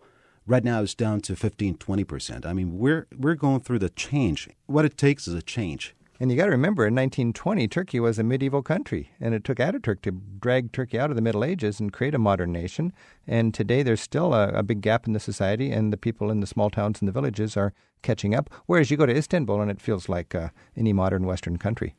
Right 0.50 0.64
now, 0.64 0.82
it's 0.82 0.96
down 0.96 1.22
to 1.22 1.36
15, 1.36 1.76
20%. 1.78 2.44
I 2.44 2.54
mean, 2.54 2.80
we're, 2.80 3.06
we're 3.16 3.36
going 3.36 3.60
through 3.60 3.78
the 3.78 3.92
change. 3.92 4.50
What 4.66 4.84
it 4.84 4.98
takes 4.98 5.28
is 5.28 5.36
a 5.36 5.44
change. 5.44 5.94
And 6.20 6.32
you 6.32 6.38
got 6.38 6.46
to 6.46 6.50
remember, 6.50 6.88
in 6.88 6.96
1920, 6.96 7.68
Turkey 7.68 8.00
was 8.00 8.18
a 8.18 8.24
medieval 8.24 8.64
country, 8.64 9.12
and 9.22 9.36
it 9.36 9.44
took 9.44 9.60
Ataturk 9.60 10.02
to 10.02 10.12
drag 10.12 10.72
Turkey 10.72 10.98
out 10.98 11.12
of 11.12 11.16
the 11.16 11.22
Middle 11.22 11.44
Ages 11.44 11.80
and 11.80 11.94
create 11.94 12.16
a 12.16 12.18
modern 12.18 12.52
nation. 12.52 12.94
And 13.28 13.54
today, 13.54 13.84
there's 13.84 14.02
still 14.02 14.34
a, 14.34 14.48
a 14.48 14.64
big 14.64 14.82
gap 14.82 15.06
in 15.06 15.14
the 15.14 15.20
society, 15.20 15.70
and 15.70 15.94
the 15.94 15.98
people 15.98 16.32
in 16.32 16.40
the 16.40 16.48
small 16.48 16.72
towns 16.72 17.00
and 17.00 17.08
the 17.08 17.14
villages 17.14 17.56
are 17.56 17.72
catching 18.02 18.34
up. 18.34 18.50
Whereas 18.66 18.90
you 18.90 18.98
go 18.98 19.06
to 19.06 19.16
Istanbul, 19.16 19.62
and 19.62 19.70
it 19.70 19.80
feels 19.80 20.10
like 20.10 20.34
uh, 20.34 20.50
any 20.76 20.94
modern 20.94 21.28
Western 21.28 21.58
country. 21.58 21.94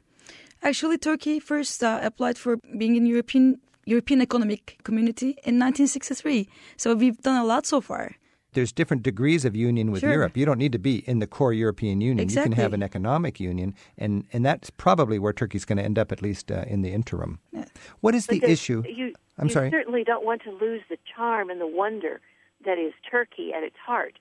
Actually, 0.60 0.98
Turkey 0.98 1.38
first 1.38 1.84
uh, 1.84 2.00
applied 2.02 2.36
for 2.36 2.56
being 2.76 2.96
in 2.96 3.06
European 3.06 3.60
European 3.86 4.20
Economic 4.20 4.80
Community 4.82 5.38
in 5.44 5.54
1963. 5.56 6.48
So 6.76 6.96
we've 6.96 7.18
done 7.18 7.40
a 7.40 7.44
lot 7.44 7.64
so 7.64 7.80
far. 7.80 8.16
There's 8.52 8.72
different 8.72 9.02
degrees 9.02 9.44
of 9.44 9.54
union 9.54 9.90
with 9.92 10.00
Sure. 10.00 10.10
Europe. 10.12 10.36
You 10.36 10.44
don't 10.46 10.58
need 10.58 10.72
to 10.72 10.78
be 10.78 10.98
in 11.08 11.18
the 11.20 11.26
core 11.26 11.52
European 11.52 12.00
Union. 12.00 12.28
You 12.28 12.42
can 12.42 12.52
have 12.52 12.72
an 12.72 12.82
economic 12.82 13.38
union, 13.40 13.74
and, 13.96 14.24
and 14.32 14.44
that's 14.44 14.70
probably 14.70 15.18
where 15.18 15.32
Turkey's 15.32 15.64
going 15.64 15.78
to 15.78 15.84
end 15.84 15.98
up, 15.98 16.10
at 16.12 16.20
least 16.22 16.50
uh, 16.50 16.64
in 16.66 16.82
the 16.82 16.90
interim. 16.92 17.38
Yeah. 17.52 17.64
What 18.00 18.14
is 18.14 18.26
But 18.26 18.40
the 18.40 18.50
issue? 18.50 18.82
You, 18.88 19.14
I'm 19.38 19.46
you 19.48 19.52
sorry. 19.54 19.70
certainly 19.70 20.02
don't 20.04 20.24
want 20.24 20.42
to 20.42 20.50
lose 20.50 20.82
the 20.90 20.98
charm 21.16 21.48
and 21.50 21.60
the 21.60 21.66
wonder 21.66 22.20
that 22.64 22.78
is 22.78 22.92
Turkey 23.10 23.52
at 23.56 23.62
its 23.62 23.76
heart 23.86 24.18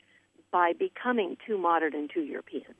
by 0.51 0.73
becoming 0.73 1.35
too 1.45 1.57
modern 1.57 1.93
and 1.95 2.09
too 2.13 2.21
European. 2.21 2.73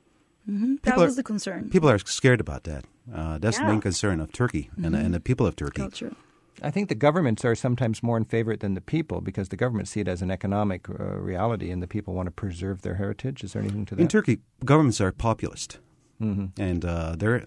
hmm 0.46 0.74
That 0.76 0.82
People 0.82 1.02
are- 1.02 1.06
was 1.06 1.16
the 1.16 1.22
concern. 1.22 1.68
People 1.70 1.90
are 1.90 1.98
scared 1.98 2.40
about 2.40 2.64
that. 2.64 2.84
Uh, 3.12 3.38
that's 3.38 3.58
the 3.58 3.64
main 3.64 3.80
concern 3.80 4.20
of 4.20 4.32
Turkey 4.32 4.70
and, 4.82 4.94
and 4.94 5.12
the 5.12 5.20
people 5.20 5.46
of 5.46 5.56
Turkey. 5.56 5.82
culture. 5.82 6.14
I 6.62 6.70
think 6.70 6.88
the 6.88 6.94
governments 6.94 7.44
are 7.44 7.54
sometimes 7.54 8.02
more 8.02 8.16
in 8.16 8.24
favor 8.24 8.56
than 8.56 8.74
the 8.74 8.80
people 8.80 9.20
because 9.20 9.48
the 9.48 9.56
governments 9.56 9.90
see 9.90 10.00
it 10.00 10.08
as 10.08 10.22
an 10.22 10.30
economic 10.30 10.88
uh, 10.88 11.18
reality 11.18 11.70
and 11.70 11.82
the 11.82 11.86
people 11.86 12.14
want 12.14 12.26
to 12.26 12.30
preserve 12.30 12.82
their 12.82 12.94
heritage. 12.94 13.42
Is 13.42 13.52
there 13.52 13.62
anything 13.62 13.86
to 13.86 13.94
that? 13.94 14.02
In 14.02 14.08
Turkey, 14.08 14.38
governments 14.64 15.00
are 15.00 15.12
populist, 15.12 15.78
mm-hmm. 16.20 16.60
and 16.60 16.84
uh, 16.84 17.16
they're 17.18 17.40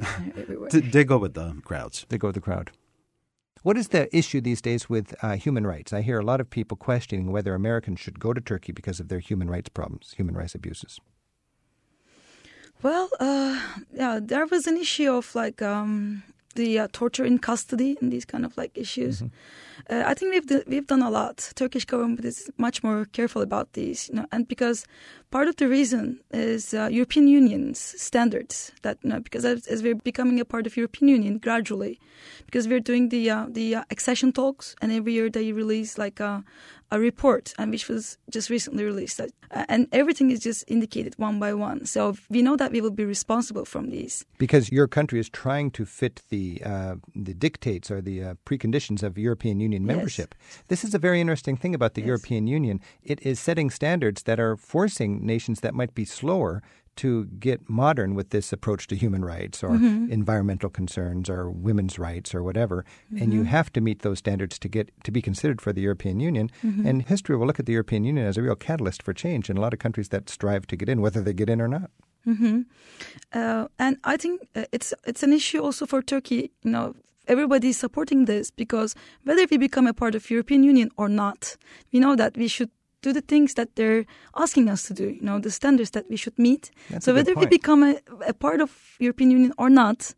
they- 0.72 0.80
they 0.80 1.04
go 1.04 1.18
with 1.18 1.34
the 1.34 1.56
crowds. 1.64 2.06
They 2.10 2.18
go 2.18 2.28
with 2.30 2.36
the 2.36 2.42
crowd. 2.42 2.72
What 3.64 3.78
is 3.78 3.90
the 3.90 4.14
issue 4.16 4.42
these 4.42 4.62
days 4.62 4.90
with 4.90 5.16
uh, 5.24 5.38
human 5.38 5.66
rights? 5.66 5.94
I 5.94 6.02
hear 6.02 6.20
a 6.20 6.26
lot 6.26 6.42
of 6.42 6.50
people 6.50 6.76
questioning 6.76 7.32
whether 7.32 7.56
Americans 7.56 8.02
should 8.02 8.20
go 8.20 8.34
to 8.34 8.42
Turkey 8.42 8.74
because 8.74 9.00
of 9.00 9.08
their 9.08 9.20
human 9.20 9.50
rights 9.50 9.70
problems, 9.70 10.14
human 10.18 10.36
rights 10.36 10.54
abuses. 10.54 11.00
Well, 12.82 13.10
uh, 13.22 13.62
yeah, 13.94 14.20
there 14.22 14.46
was 14.46 14.68
an 14.68 14.76
issue 14.76 15.10
of 15.14 15.34
like 15.34 15.62
um, 15.62 16.24
the 16.56 16.80
uh, 16.80 16.88
torture 16.92 17.26
in 17.26 17.40
custody 17.40 17.98
and 18.02 18.12
these 18.12 18.26
kind 18.26 18.46
of 18.46 18.58
like 18.58 18.78
issues. 18.78 19.24
Uh, 19.90 20.04
I 20.06 20.14
think 20.14 20.34
we've 20.34 20.48
d- 20.48 20.64
we've 20.68 20.88
done 20.88 21.02
a 21.02 21.10
lot. 21.10 21.52
Turkish 21.56 21.86
government 21.86 22.26
is 22.26 22.50
much 22.58 22.84
more 22.84 23.06
careful 23.12 23.42
about 23.42 23.74
these, 23.74 24.10
you 24.10 24.16
know, 24.16 24.26
and 24.32 24.48
because 24.48 24.86
part 25.32 25.48
of 25.48 25.56
the 25.56 25.68
reason 25.68 26.20
is 26.32 26.74
uh, 26.74 26.88
European 26.92 27.28
Union's 27.28 27.80
standards 27.80 28.72
that 28.84 28.98
you 29.04 29.10
know 29.10 29.20
because 29.20 29.46
as, 29.46 29.68
as 29.68 29.82
we're 29.82 29.96
becoming 29.96 30.40
a 30.40 30.46
part 30.46 30.68
of 30.68 30.78
European 30.78 31.10
Union 31.10 31.38
gradually, 31.38 32.00
because 32.46 32.68
we're 32.68 32.80
doing 32.80 33.10
the 33.10 33.30
uh, 33.30 33.46
the 33.50 33.76
uh, 33.76 33.84
accession 33.90 34.32
talks, 34.32 34.76
and 34.82 34.92
every 34.92 35.14
year 35.14 35.30
they 35.30 35.52
release 35.52 35.98
like 35.98 36.20
a, 36.20 36.44
a 36.92 37.00
report, 37.00 37.54
and 37.58 37.72
which 37.72 37.90
was 37.90 38.18
just 38.30 38.50
recently 38.50 38.84
released, 38.84 39.20
uh, 39.20 39.28
and 39.68 39.88
everything 39.92 40.30
is 40.30 40.40
just 40.40 40.64
indicated 40.68 41.16
one 41.18 41.40
by 41.40 41.54
one. 41.54 41.86
So 41.86 42.16
we 42.30 42.42
know 42.42 42.56
that 42.58 42.72
we 42.72 42.82
will 42.82 42.92
be 42.92 43.06
responsible 43.06 43.66
from 43.66 43.90
these. 43.90 44.26
Because 44.38 44.72
your 44.72 44.88
country 44.88 45.20
is 45.20 45.30
trying 45.30 45.72
to 45.72 45.86
fit 45.86 46.22
the 46.30 46.62
uh, 46.64 46.96
the 47.16 47.34
dictates 47.34 47.90
or 47.90 48.02
the 48.02 48.24
uh, 48.24 48.34
preconditions 48.46 49.04
of 49.04 49.18
European 49.18 49.62
Union 49.66 49.84
membership. 49.92 50.30
This 50.68 50.84
is 50.84 50.94
a 50.94 51.00
very 51.08 51.20
interesting 51.24 51.58
thing 51.62 51.76
about 51.76 51.94
the 51.94 52.02
Yes. 52.02 52.08
European 52.12 52.44
Union. 52.58 52.78
It 53.12 53.20
is 53.30 53.40
setting 53.48 53.70
standards 53.72 54.20
that 54.24 54.40
are 54.40 54.56
forcing 54.74 55.12
nations 55.34 55.60
that 55.62 55.74
might 55.74 55.94
be 56.02 56.06
slower 56.06 56.62
to 56.96 57.10
get 57.48 57.60
modern 57.68 58.14
with 58.18 58.28
this 58.30 58.54
approach 58.54 58.84
to 58.88 58.96
human 58.96 59.24
rights 59.26 59.64
or 59.64 59.72
Mm-hmm. 59.72 60.12
environmental 60.20 60.70
concerns 60.80 61.26
or 61.36 61.42
women's 61.68 61.96
rights 62.08 62.36
or 62.36 62.42
whatever. 62.44 62.78
And 63.22 63.34
you 63.34 63.44
have 63.58 63.70
to 63.74 63.82
meet 63.82 64.00
those 64.02 64.20
standards 64.20 64.56
to 64.60 64.68
get 64.70 64.86
to 65.06 65.12
be 65.12 65.22
considered 65.30 65.60
for 65.62 65.74
the 65.74 65.82
European 65.88 66.18
Union. 66.30 66.46
Mm-hmm. 66.64 66.88
And 66.88 66.96
history 67.14 67.36
will 67.38 67.48
look 67.48 67.60
at 67.60 67.66
the 67.66 67.74
European 67.80 68.04
Union 68.12 68.28
as 68.28 68.38
a 68.38 68.42
real 68.48 68.56
catalyst 68.68 69.02
for 69.06 69.14
change 69.14 69.50
in 69.50 69.58
a 69.58 69.62
lot 69.66 69.74
of 69.74 69.80
countries 69.86 70.10
that 70.10 70.30
strive 70.30 70.64
to 70.68 70.76
get 70.76 70.88
in, 70.90 71.02
whether 71.02 71.22
they 71.24 71.34
get 71.42 71.50
in 71.50 71.60
or 71.66 71.70
not. 71.78 71.90
hmm 72.26 72.62
Uh, 73.42 73.64
and 73.84 73.94
I 74.14 74.16
think 74.22 74.36
uh, 74.60 74.66
it's 74.76 74.90
it's 75.10 75.24
an 75.28 75.34
issue 75.34 75.62
also 75.66 75.86
for 75.86 76.02
Turkey. 76.04 76.42
You 76.64 76.72
know, 76.74 76.86
everybody 77.28 77.70
is 77.70 77.78
supporting 77.78 78.26
this 78.26 78.52
because 78.52 78.96
whether 79.24 79.46
we 79.50 79.58
become 79.58 79.88
a 79.88 79.94
part 79.94 80.16
of 80.16 80.30
European 80.30 80.64
Union 80.64 80.90
or 80.98 81.10
not, 81.10 81.58
we 81.92 82.00
know 82.00 82.16
that 82.16 82.38
we 82.38 82.48
should 82.48 82.70
do 83.02 83.12
the 83.14 83.22
things 83.22 83.54
that 83.56 83.76
they're 83.76 84.06
asking 84.36 84.70
us 84.70 84.84
to 84.84 84.94
do. 84.94 85.10
You 85.10 85.22
know, 85.22 85.40
the 85.40 85.52
standards 85.52 85.92
that 85.92 86.06
we 86.10 86.16
should 86.16 86.38
meet. 86.40 86.72
That's 86.90 87.06
so 87.06 87.12
a 87.12 87.16
good 87.16 87.28
whether 87.28 87.40
we 87.40 87.46
become 87.46 87.84
a, 87.84 87.96
a 88.28 88.34
part 88.34 88.62
of 88.62 88.72
European 89.00 89.32
Union 89.32 89.54
or 89.58 89.70
not, 89.70 90.16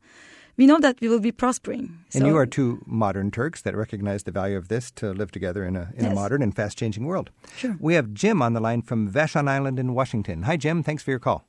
we 0.58 0.66
know 0.68 0.80
that 0.80 1.02
we 1.02 1.10
will 1.10 1.20
be 1.20 1.32
prospering. 1.32 1.98
And 2.14 2.22
So- 2.22 2.28
you 2.28 2.38
are 2.38 2.46
two 2.46 2.82
modern 2.86 3.32
Turks 3.32 3.62
that 3.64 3.76
recognize 3.76 4.24
the 4.24 4.32
value 4.32 4.58
of 4.58 4.68
this 4.68 4.92
to 4.92 5.12
live 5.14 5.32
together 5.32 5.66
in 5.66 5.76
a 5.76 5.90
in 5.98 6.06
a 6.06 6.14
modern 6.14 6.42
and 6.44 6.56
fast 6.56 6.78
changing 6.78 7.06
world. 7.06 7.30
Sure. 7.58 7.76
We 7.80 7.96
have 7.96 8.14
Jim 8.14 8.42
on 8.42 8.54
the 8.54 8.62
line 8.62 8.82
from 8.84 9.12
Vashon 9.12 9.48
Island 9.50 9.80
in 9.80 9.94
Washington. 9.94 10.44
Hi, 10.44 10.56
Jim. 10.58 10.84
Thanks 10.84 11.04
for 11.04 11.12
your 11.12 11.20
call. 11.20 11.44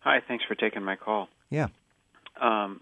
Hi, 0.00 0.20
thanks 0.26 0.44
for 0.48 0.56
taking 0.56 0.82
my 0.82 0.96
call. 0.96 1.28
Yeah. 1.50 1.68
Um, 2.40 2.80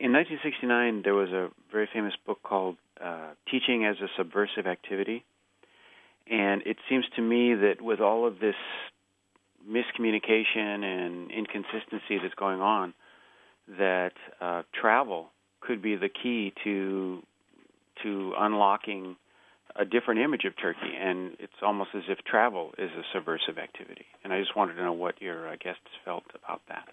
in 0.00 0.12
1969, 0.12 1.02
there 1.04 1.14
was 1.14 1.28
a 1.30 1.50
very 1.70 1.88
famous 1.92 2.14
book 2.26 2.42
called 2.42 2.76
uh, 3.04 3.32
Teaching 3.50 3.84
as 3.84 3.96
a 4.00 4.08
Subversive 4.16 4.66
Activity. 4.66 5.24
And 6.26 6.62
it 6.64 6.78
seems 6.88 7.04
to 7.16 7.22
me 7.22 7.54
that 7.54 7.82
with 7.82 8.00
all 8.00 8.26
of 8.26 8.40
this 8.40 8.54
miscommunication 9.68 10.82
and 10.84 11.30
inconsistency 11.30 12.18
that's 12.22 12.34
going 12.34 12.62
on, 12.62 12.94
that 13.78 14.12
uh, 14.40 14.62
travel 14.72 15.28
could 15.60 15.82
be 15.82 15.96
the 15.96 16.08
key 16.08 16.52
to 16.64 17.22
to 18.02 18.32
unlocking 18.38 19.16
a 19.76 19.84
different 19.84 20.20
image 20.20 20.44
of 20.46 20.56
Turkey, 20.56 20.96
and 20.98 21.36
it's 21.38 21.52
almost 21.62 21.90
as 21.94 22.04
if 22.08 22.18
travel 22.24 22.72
is 22.78 22.90
a 22.92 23.02
subversive 23.12 23.58
activity. 23.58 24.06
And 24.24 24.32
I 24.32 24.40
just 24.40 24.56
wanted 24.56 24.74
to 24.74 24.82
know 24.82 24.94
what 24.94 25.20
your 25.20 25.46
uh, 25.46 25.56
guests 25.62 25.90
felt 26.04 26.24
about 26.42 26.62
that. 26.68 26.88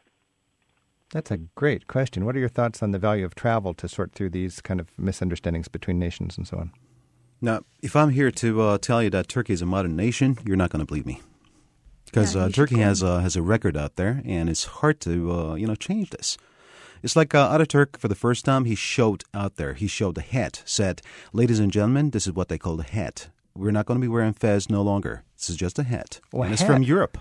That's 1.11 1.31
a 1.31 1.37
great 1.37 1.87
question. 1.87 2.25
What 2.25 2.35
are 2.35 2.39
your 2.39 2.49
thoughts 2.49 2.83
on 2.83 2.91
the 2.91 2.99
value 2.99 3.23
of 3.25 3.33
travel 3.33 3.73
to 3.75 3.87
sort 3.87 4.13
through 4.13 4.31
these 4.31 4.59
kind 4.61 4.79
of 4.79 4.89
misunderstandings 4.97 5.67
between 5.67 5.99
nations 5.99 6.37
and 6.37 6.47
so 6.47 6.57
on? 6.57 6.71
Now, 7.39 7.61
if 7.81 7.95
I'm 7.95 8.09
here 8.09 8.31
to 8.31 8.61
uh, 8.61 8.77
tell 8.77 9.01
you 9.01 9.09
that 9.11 9.27
Turkey 9.27 9.53
is 9.53 9.61
a 9.61 9.65
modern 9.65 9.95
nation, 9.95 10.37
you're 10.45 10.57
not 10.57 10.69
going 10.69 10.79
to 10.79 10.85
believe 10.85 11.05
me, 11.05 11.21
because 12.05 12.35
Yeah, 12.35 12.45
uh, 12.45 12.49
Turkey 12.49 12.79
has 12.79 13.01
a 13.01 13.21
has 13.21 13.35
a 13.35 13.41
record 13.41 13.77
out 13.77 13.95
there, 13.95 14.21
and 14.25 14.49
it's 14.49 14.65
hard 14.65 14.99
to 15.01 15.31
uh, 15.31 15.53
you 15.55 15.67
know 15.67 15.75
change 15.75 16.09
this. 16.09 16.37
It's 17.03 17.15
like 17.15 17.35
uh, 17.35 17.55
Ataturk, 17.55 17.97
for 17.97 18.07
the 18.07 18.15
first 18.15 18.43
time, 18.43 18.65
he 18.65 18.75
showed 18.75 19.23
out 19.33 19.55
there. 19.55 19.75
He 19.75 19.87
showed 19.87 20.15
the 20.15 20.21
hat, 20.21 20.63
said, 20.65 21.01
Ladies 21.31 21.59
and 21.59 21.71
gentlemen, 21.71 22.09
this 22.09 22.25
is 22.25 22.33
what 22.33 22.49
they 22.49 22.57
call 22.57 22.75
the 22.75 22.83
hat. 22.83 23.29
We're 23.57 23.71
not 23.71 23.85
going 23.85 23.99
to 23.99 24.01
be 24.01 24.07
wearing 24.07 24.33
fez 24.33 24.69
no 24.69 24.81
longer. 24.81 25.23
This 25.35 25.49
is 25.49 25.55
just 25.55 25.79
a 25.79 25.83
hat. 25.83 26.19
Oh, 26.33 26.39
a 26.39 26.43
and 26.43 26.53
it's 26.53 26.61
hat. 26.61 26.71
from 26.71 26.83
Europe. 26.83 27.17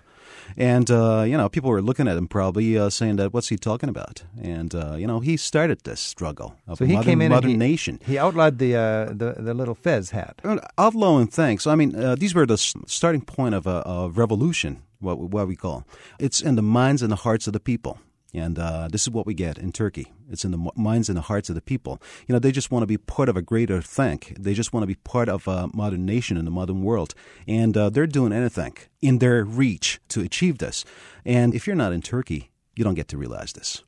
And, 0.57 0.91
uh, 0.91 1.25
you 1.27 1.37
know, 1.37 1.49
people 1.49 1.71
were 1.71 1.83
looking 1.83 2.07
at 2.07 2.17
him 2.17 2.29
probably 2.29 2.79
uh, 2.79 2.89
saying 2.89 3.17
that, 3.17 3.33
what's 3.33 3.49
he 3.49 3.57
talking 3.57 3.89
about? 3.89 4.23
And, 4.41 4.75
uh, 4.75 4.95
you 4.95 5.07
know, 5.07 5.19
he 5.19 5.37
started 5.37 5.81
this 5.83 6.01
struggle 6.01 6.55
of 6.69 6.79
So 6.79 6.85
he 6.85 6.93
modern, 6.93 7.07
came 7.11 7.23
in 7.23 7.31
modern 7.31 7.51
he, 7.51 7.57
nation. 7.57 7.99
He 8.07 8.17
outlawed 8.17 8.59
the, 8.59 8.77
uh, 8.77 9.05
the 9.07 9.35
the 9.39 9.55
little 9.55 9.75
fez 9.75 10.11
hat. 10.11 10.41
Uh, 10.45 10.59
Outlawing 10.79 11.27
things. 11.27 11.67
I 11.67 11.75
mean, 11.75 11.97
uh, 11.97 12.15
these 12.15 12.35
were 12.35 12.47
the 12.47 12.59
starting 12.87 13.23
point 13.23 13.55
of 13.57 13.67
a, 13.67 13.83
a 13.87 14.09
revolution, 14.09 14.83
what, 15.01 15.19
what 15.19 15.49
we 15.49 15.57
call. 15.57 15.85
It's 16.21 16.41
in 16.41 16.55
the 16.55 16.63
minds 16.63 17.03
and 17.03 17.11
the 17.11 17.17
hearts 17.17 17.47
of 17.49 17.53
the 17.53 17.61
people. 17.61 17.99
And 18.35 18.59
uh, 18.59 18.89
this 18.91 19.03
is 19.03 19.11
what 19.11 19.27
we 19.27 19.35
get 19.35 19.57
in 19.57 19.73
Turkey. 19.73 20.13
It's 20.31 20.45
in 20.45 20.51
the 20.51 20.71
minds 20.75 21.09
and 21.09 21.17
the 21.17 21.23
hearts 21.23 21.49
of 21.49 21.55
the 21.55 21.61
people. 21.61 22.03
You 22.27 22.33
know, 22.33 22.39
they 22.39 22.53
just 22.53 22.71
want 22.71 22.83
to 22.83 22.87
be 22.87 22.99
part 22.99 23.29
of 23.29 23.37
a 23.37 23.43
greater 23.43 23.81
thing. 23.81 24.21
They 24.39 24.53
just 24.53 24.73
want 24.73 24.83
to 24.83 24.89
be 24.89 24.97
part 24.97 25.29
of 25.29 25.49
a 25.49 25.69
modern 25.73 26.05
nation 26.05 26.37
in 26.37 26.45
the 26.45 26.51
modern 26.51 26.83
world. 26.83 27.15
And 27.47 27.77
uh, 27.77 27.91
they're 27.91 28.07
doing 28.07 28.33
anything 28.33 28.77
in 29.01 29.19
their 29.19 29.45
reach 29.45 30.01
to 30.09 30.21
achieve 30.21 30.59
this. 30.59 30.85
And 31.25 31.55
if 31.55 31.67
you're 31.67 31.77
not 31.77 31.93
in 31.93 32.03
Turkey, 32.03 32.51
you 32.75 32.85
don't 32.85 32.95
get 32.95 33.09
to 33.09 33.19
realize 33.19 33.53
this. 33.53 33.83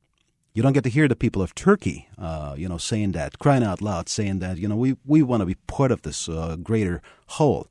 You 0.55 0.63
don't 0.63 0.73
get 0.73 0.83
to 0.85 0.91
hear 0.91 1.07
the 1.07 1.15
people 1.15 1.43
of 1.43 1.55
Turkey, 1.55 2.09
uh, 2.19 2.55
you 2.59 2.69
know, 2.69 2.79
saying 2.79 3.13
that, 3.13 3.39
crying 3.39 3.63
out 3.63 3.81
loud, 3.81 4.09
saying 4.09 4.41
that, 4.41 4.59
you 4.59 4.67
know, 4.67 4.77
we, 4.77 4.97
we 5.05 5.23
want 5.23 5.41
to 5.43 5.47
be 5.47 5.55
part 5.55 5.93
of 5.93 6.03
this 6.03 6.29
uh, 6.29 6.57
greater 6.57 7.01
whole. 7.27 7.69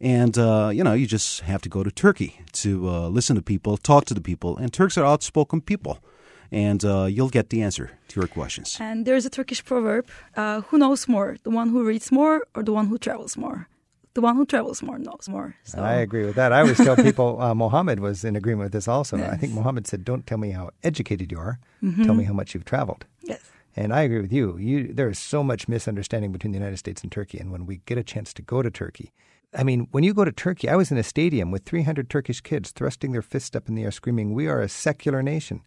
And, 0.00 0.38
uh, 0.38 0.70
you 0.72 0.84
know, 0.84 0.92
you 0.92 1.06
just 1.06 1.40
have 1.40 1.60
to 1.62 1.68
go 1.68 1.82
to 1.82 1.90
Turkey 1.90 2.40
to 2.52 2.88
uh, 2.88 3.08
listen 3.08 3.36
to 3.36 3.42
people, 3.42 3.76
talk 3.76 4.04
to 4.06 4.14
the 4.14 4.20
people. 4.20 4.56
And 4.56 4.72
Turks 4.72 4.96
are 4.96 5.04
outspoken 5.04 5.60
people. 5.60 5.98
And 6.50 6.84
uh, 6.84 7.04
you'll 7.04 7.28
get 7.28 7.50
the 7.50 7.62
answer 7.62 7.90
to 8.08 8.20
your 8.20 8.28
questions. 8.28 8.78
And 8.80 9.04
there's 9.04 9.26
a 9.26 9.30
Turkish 9.30 9.62
proverb 9.64 10.08
uh, 10.36 10.62
who 10.62 10.78
knows 10.78 11.06
more, 11.06 11.36
the 11.42 11.50
one 11.50 11.68
who 11.68 11.84
reads 11.84 12.10
more 12.10 12.46
or 12.54 12.62
the 12.62 12.72
one 12.72 12.86
who 12.86 12.96
travels 12.96 13.36
more? 13.36 13.68
The 14.14 14.22
one 14.22 14.36
who 14.36 14.46
travels 14.46 14.82
more 14.82 14.98
knows 14.98 15.28
more. 15.28 15.54
So, 15.64 15.80
I 15.80 15.94
agree 15.94 16.24
with 16.24 16.36
that. 16.36 16.52
I 16.52 16.60
always 16.60 16.78
tell 16.78 16.96
people 17.10 17.40
uh, 17.40 17.54
Mohammed 17.54 18.00
was 18.00 18.24
in 18.24 18.34
agreement 18.34 18.64
with 18.64 18.72
this 18.72 18.88
also. 18.88 19.18
I 19.18 19.36
think 19.36 19.52
Mohammed 19.52 19.86
said, 19.86 20.04
"Don't 20.04 20.26
tell 20.26 20.38
me 20.38 20.50
how 20.50 20.70
educated 20.82 21.30
you 21.30 21.38
are. 21.38 21.60
Mm-hmm. 21.84 22.04
Tell 22.04 22.14
me 22.14 22.24
how 22.24 22.32
much 22.32 22.52
you've 22.52 22.64
traveled." 22.64 23.04
Yes. 23.22 23.40
And 23.76 23.92
I 23.92 24.00
agree 24.00 24.20
with 24.20 24.32
you. 24.32 24.56
You 24.58 24.92
there 24.92 25.08
is 25.08 25.20
so 25.20 25.44
much 25.44 25.68
misunderstanding 25.68 26.32
between 26.32 26.50
the 26.50 26.58
United 26.58 26.78
States 26.78 27.02
and 27.02 27.12
Turkey. 27.12 27.38
And 27.38 27.52
when 27.52 27.64
we 27.64 27.82
get 27.86 27.96
a 27.96 28.02
chance 28.02 28.32
to 28.32 28.42
go 28.42 28.60
to 28.60 28.70
Turkey, 28.72 29.12
I 29.56 29.62
mean, 29.62 29.88
when 29.92 30.04
you 30.04 30.12
go 30.12 30.24
to 30.24 30.32
Turkey, 30.32 30.68
I 30.68 30.76
was 30.76 30.90
in 30.90 30.98
a 30.98 31.02
stadium 31.02 31.50
with 31.50 31.64
300 31.64 32.10
Turkish 32.10 32.40
kids 32.40 32.70
thrusting 32.70 33.12
their 33.12 33.22
fists 33.22 33.56
up 33.56 33.68
in 33.68 33.74
the 33.74 33.84
air, 33.84 33.90
screaming, 33.90 34.34
"We 34.34 34.46
are 34.46 34.60
a 34.60 34.68
secular 34.68 35.22
nation." 35.22 35.62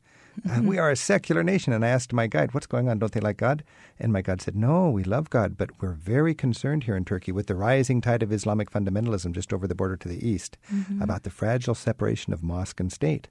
Uh, 0.50 0.62
we 0.64 0.78
are 0.78 0.90
a 0.90 0.96
secular 0.96 1.44
nation. 1.44 1.74
And 1.74 1.84
I 1.84 1.90
asked 1.90 2.14
my 2.14 2.28
guide, 2.28 2.54
What's 2.54 2.68
going 2.68 2.88
on? 2.90 3.00
Don't 3.00 3.12
they 3.12 3.20
like 3.20 3.38
God? 3.38 3.64
And 4.00 4.14
my 4.14 4.22
guide 4.22 4.42
said, 4.42 4.56
No, 4.56 4.90
we 4.90 5.04
love 5.04 5.30
God, 5.30 5.58
but 5.58 5.70
we're 5.82 5.94
very 5.94 6.34
concerned 6.34 6.86
here 6.86 6.96
in 6.96 7.06
Turkey 7.06 7.32
with 7.32 7.48
the 7.48 7.56
rising 7.56 8.02
tide 8.02 8.24
of 8.24 8.32
Islamic 8.32 8.72
fundamentalism 8.72 9.34
just 9.34 9.54
over 9.54 9.68
the 9.68 9.76
border 9.76 9.98
to 9.98 10.08
the 10.08 10.26
east 10.28 10.58
about 11.02 11.24
the 11.24 11.30
fragile 11.30 11.76
separation 11.76 12.34
of 12.34 12.44
mosque 12.44 12.80
and 12.80 12.92
state. 12.92 13.28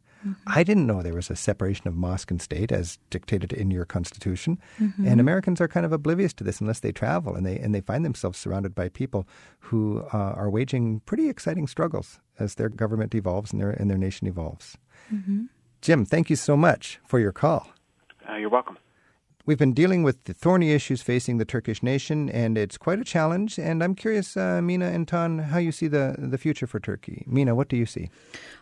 I 0.47 0.63
didn't 0.63 0.87
know 0.87 1.03
there 1.03 1.15
was 1.15 1.31
a 1.31 1.37
separation 1.37 1.89
of 1.89 1.95
mosque 1.95 2.31
and 2.31 2.41
state 2.41 2.73
as 2.73 2.99
dictated 3.09 3.53
in 3.53 3.71
your 3.71 3.85
constitution. 3.85 4.59
And 5.07 5.21
Americans 5.21 5.61
are 5.61 5.69
kind 5.69 5.87
of 5.87 5.93
oblivious 5.93 6.33
to 6.35 6.45
this 6.45 6.61
unless 6.61 6.81
they 6.81 6.93
travel 6.93 7.35
and 7.35 7.47
they, 7.47 7.59
and 7.59 7.75
they 7.75 7.81
find 7.81 8.05
themselves 8.05 8.39
surrounded 8.39 8.75
by 8.75 8.89
people 8.89 9.27
who 9.61 10.05
uh, 10.13 10.17
are 10.17 10.51
waging 10.51 11.01
pretty 11.07 11.29
exciting 11.29 11.67
struggles 11.67 12.21
as 12.39 12.57
their 12.57 12.69
government 12.69 13.15
evolves 13.15 13.53
and 13.53 13.61
their, 13.61 13.71
and 13.71 13.91
their 13.91 13.99
nation 13.99 14.27
evolves. 14.27 14.77
Jim, 15.81 16.05
thank 16.05 16.29
you 16.31 16.37
so 16.37 16.57
much 16.57 17.01
for 17.07 17.19
your 17.19 17.33
call. 17.33 17.69
Uh, 18.29 18.37
you're 18.37 18.51
welcome. 18.51 18.77
We've 19.47 19.59
been 19.59 19.73
dealing 19.73 20.03
with 20.03 20.25
the 20.25 20.35
thorny 20.35 20.73
issues 20.73 21.01
facing 21.03 21.39
the 21.39 21.45
Turkish 21.45 21.83
nation, 21.83 22.29
and 22.29 22.59
it's 22.59 22.77
quite 22.77 23.01
a 23.01 23.05
challenge. 23.05 23.59
And 23.59 23.83
I'm 23.83 23.95
curious, 23.95 24.37
uh, 24.37 24.61
Mina 24.63 24.87
and 24.87 25.09
Tan, 25.09 25.39
how 25.39 25.59
you 25.59 25.73
see 25.73 25.89
the, 25.89 26.15
the 26.19 26.39
future 26.39 26.67
for 26.67 26.79
Turkey. 26.79 27.25
Mina, 27.27 27.55
what 27.55 27.69
do 27.69 27.77
you 27.77 27.87
see? 27.87 28.11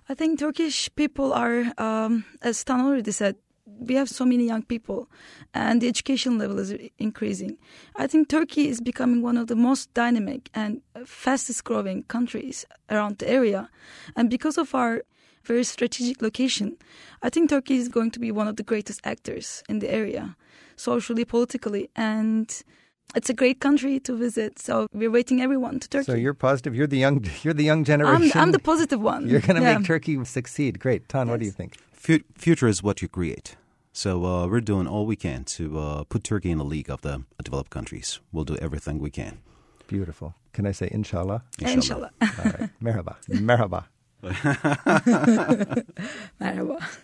I 0.09 0.15
think 0.15 0.39
Turkish 0.39 0.89
people 0.95 1.33
are, 1.33 1.73
um, 1.79 2.25
as 2.43 2.63
Tan 2.63 2.81
already 2.81 3.11
said, 3.11 3.37
we 3.79 3.95
have 3.95 4.09
so 4.09 4.25
many 4.25 4.47
young 4.47 4.63
people 4.63 5.09
and 5.55 5.81
the 5.81 5.89
education 5.89 6.39
level 6.39 6.59
is 6.59 6.75
increasing. 6.99 7.59
I 7.97 8.07
think 8.07 8.29
Turkey 8.29 8.69
is 8.69 8.81
becoming 8.81 9.23
one 9.23 9.37
of 9.37 9.47
the 9.47 9.57
most 9.57 9.93
dynamic 9.95 10.51
and 10.55 10.81
fastest 11.05 11.65
growing 11.65 12.05
countries 12.05 12.65
around 12.91 13.19
the 13.19 13.29
area. 13.29 13.69
And 14.17 14.31
because 14.31 14.59
of 14.59 14.75
our 14.75 15.03
very 15.45 15.65
strategic 15.65 16.23
location, 16.23 16.77
I 17.23 17.31
think 17.31 17.51
Turkey 17.51 17.77
is 17.77 17.89
going 17.89 18.11
to 18.13 18.19
be 18.21 18.31
one 18.31 18.49
of 18.49 18.57
the 18.57 18.63
greatest 18.63 19.01
actors 19.05 19.63
in 19.69 19.79
the 19.81 19.91
area, 19.91 20.37
socially, 20.77 21.25
politically, 21.25 21.89
and 21.97 22.63
it's 23.15 23.31
a 23.31 23.35
great 23.35 23.61
country 23.61 23.99
to 24.01 24.15
visit. 24.17 24.59
So 24.59 24.87
we're 24.93 25.11
waiting 25.11 25.41
everyone 25.41 25.81
to 25.81 25.89
Turkey. 25.89 26.05
So 26.13 26.15
you're 26.15 26.35
positive. 26.35 26.75
You're 26.75 26.87
the 26.87 26.99
young. 26.99 27.25
You're 27.43 27.55
the 27.55 27.65
young 27.65 27.79
I'm, 27.79 27.85
generation. 27.85 28.41
I'm 28.41 28.53
the 28.53 28.59
positive 28.59 29.01
one. 29.01 29.29
You're 29.29 29.41
going 29.41 29.57
to 29.57 29.63
Yeah. 29.63 29.79
make 29.79 29.87
Turkey 29.87 30.23
succeed. 30.25 30.79
Great, 30.79 31.09
Tan. 31.09 31.29
What 31.29 31.41
do 31.41 31.47
you 31.47 31.53
think? 31.53 31.77
Fu- 31.93 32.25
future 32.37 32.69
is 32.69 32.83
what 32.83 33.01
you 33.03 33.09
create. 33.09 33.57
So 33.93 34.25
uh, 34.25 34.47
we're 34.47 34.61
doing 34.61 34.87
all 34.87 35.07
we 35.07 35.17
can 35.17 35.43
to 35.57 35.79
uh, 35.79 36.05
put 36.05 36.23
Turkey 36.23 36.51
in 36.51 36.59
the 36.59 36.65
league 36.65 36.91
of 36.91 37.01
the 37.01 37.25
developed 37.43 37.71
countries. 37.71 38.21
We'll 38.31 38.45
do 38.45 38.57
everything 38.57 38.99
we 39.01 39.11
can. 39.11 39.39
Beautiful. 39.89 40.35
Can 40.53 40.67
I 40.67 40.73
say 40.73 40.89
inshallah? 40.93 41.43
Inshallah. 41.61 42.11
All 42.21 42.29
right. 42.45 42.71
Merhaba. 42.81 43.17
Merhaba. 43.31 43.85
Merhaba. 44.23 45.85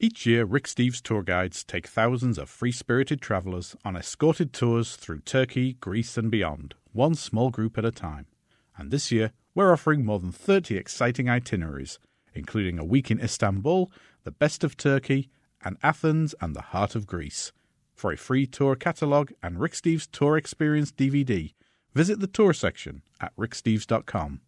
Each 0.00 0.26
year, 0.26 0.44
Rick 0.44 0.64
Steves 0.64 1.00
tour 1.00 1.22
guides 1.22 1.64
take 1.64 1.86
thousands 1.86 2.36
of 2.36 2.50
free 2.50 2.72
spirited 2.72 3.20
travellers 3.20 3.76
on 3.84 3.96
escorted 3.96 4.52
tours 4.52 4.96
through 4.96 5.20
Turkey, 5.20 5.74
Greece, 5.74 6.18
and 6.18 6.30
beyond, 6.30 6.74
one 6.92 7.14
small 7.14 7.50
group 7.50 7.78
at 7.78 7.84
a 7.84 7.90
time. 7.90 8.26
And 8.76 8.90
this 8.90 9.12
year, 9.12 9.32
we're 9.54 9.72
offering 9.72 10.04
more 10.04 10.18
than 10.18 10.32
30 10.32 10.76
exciting 10.76 11.30
itineraries, 11.30 11.98
including 12.34 12.78
a 12.78 12.84
week 12.84 13.10
in 13.10 13.20
Istanbul, 13.20 13.90
the 14.24 14.32
best 14.32 14.64
of 14.64 14.76
Turkey, 14.76 15.30
and 15.64 15.78
Athens 15.82 16.34
and 16.40 16.54
the 16.54 16.60
heart 16.60 16.94
of 16.94 17.06
Greece. 17.06 17.52
For 17.94 18.12
a 18.12 18.16
free 18.16 18.46
tour 18.46 18.74
catalogue 18.74 19.32
and 19.42 19.60
Rick 19.60 19.72
Steves 19.72 20.08
Tour 20.10 20.36
Experience 20.36 20.90
DVD, 20.90 21.54
visit 21.94 22.18
the 22.18 22.26
tour 22.26 22.52
section 22.52 23.02
at 23.20 23.34
ricksteves.com. 23.36 24.40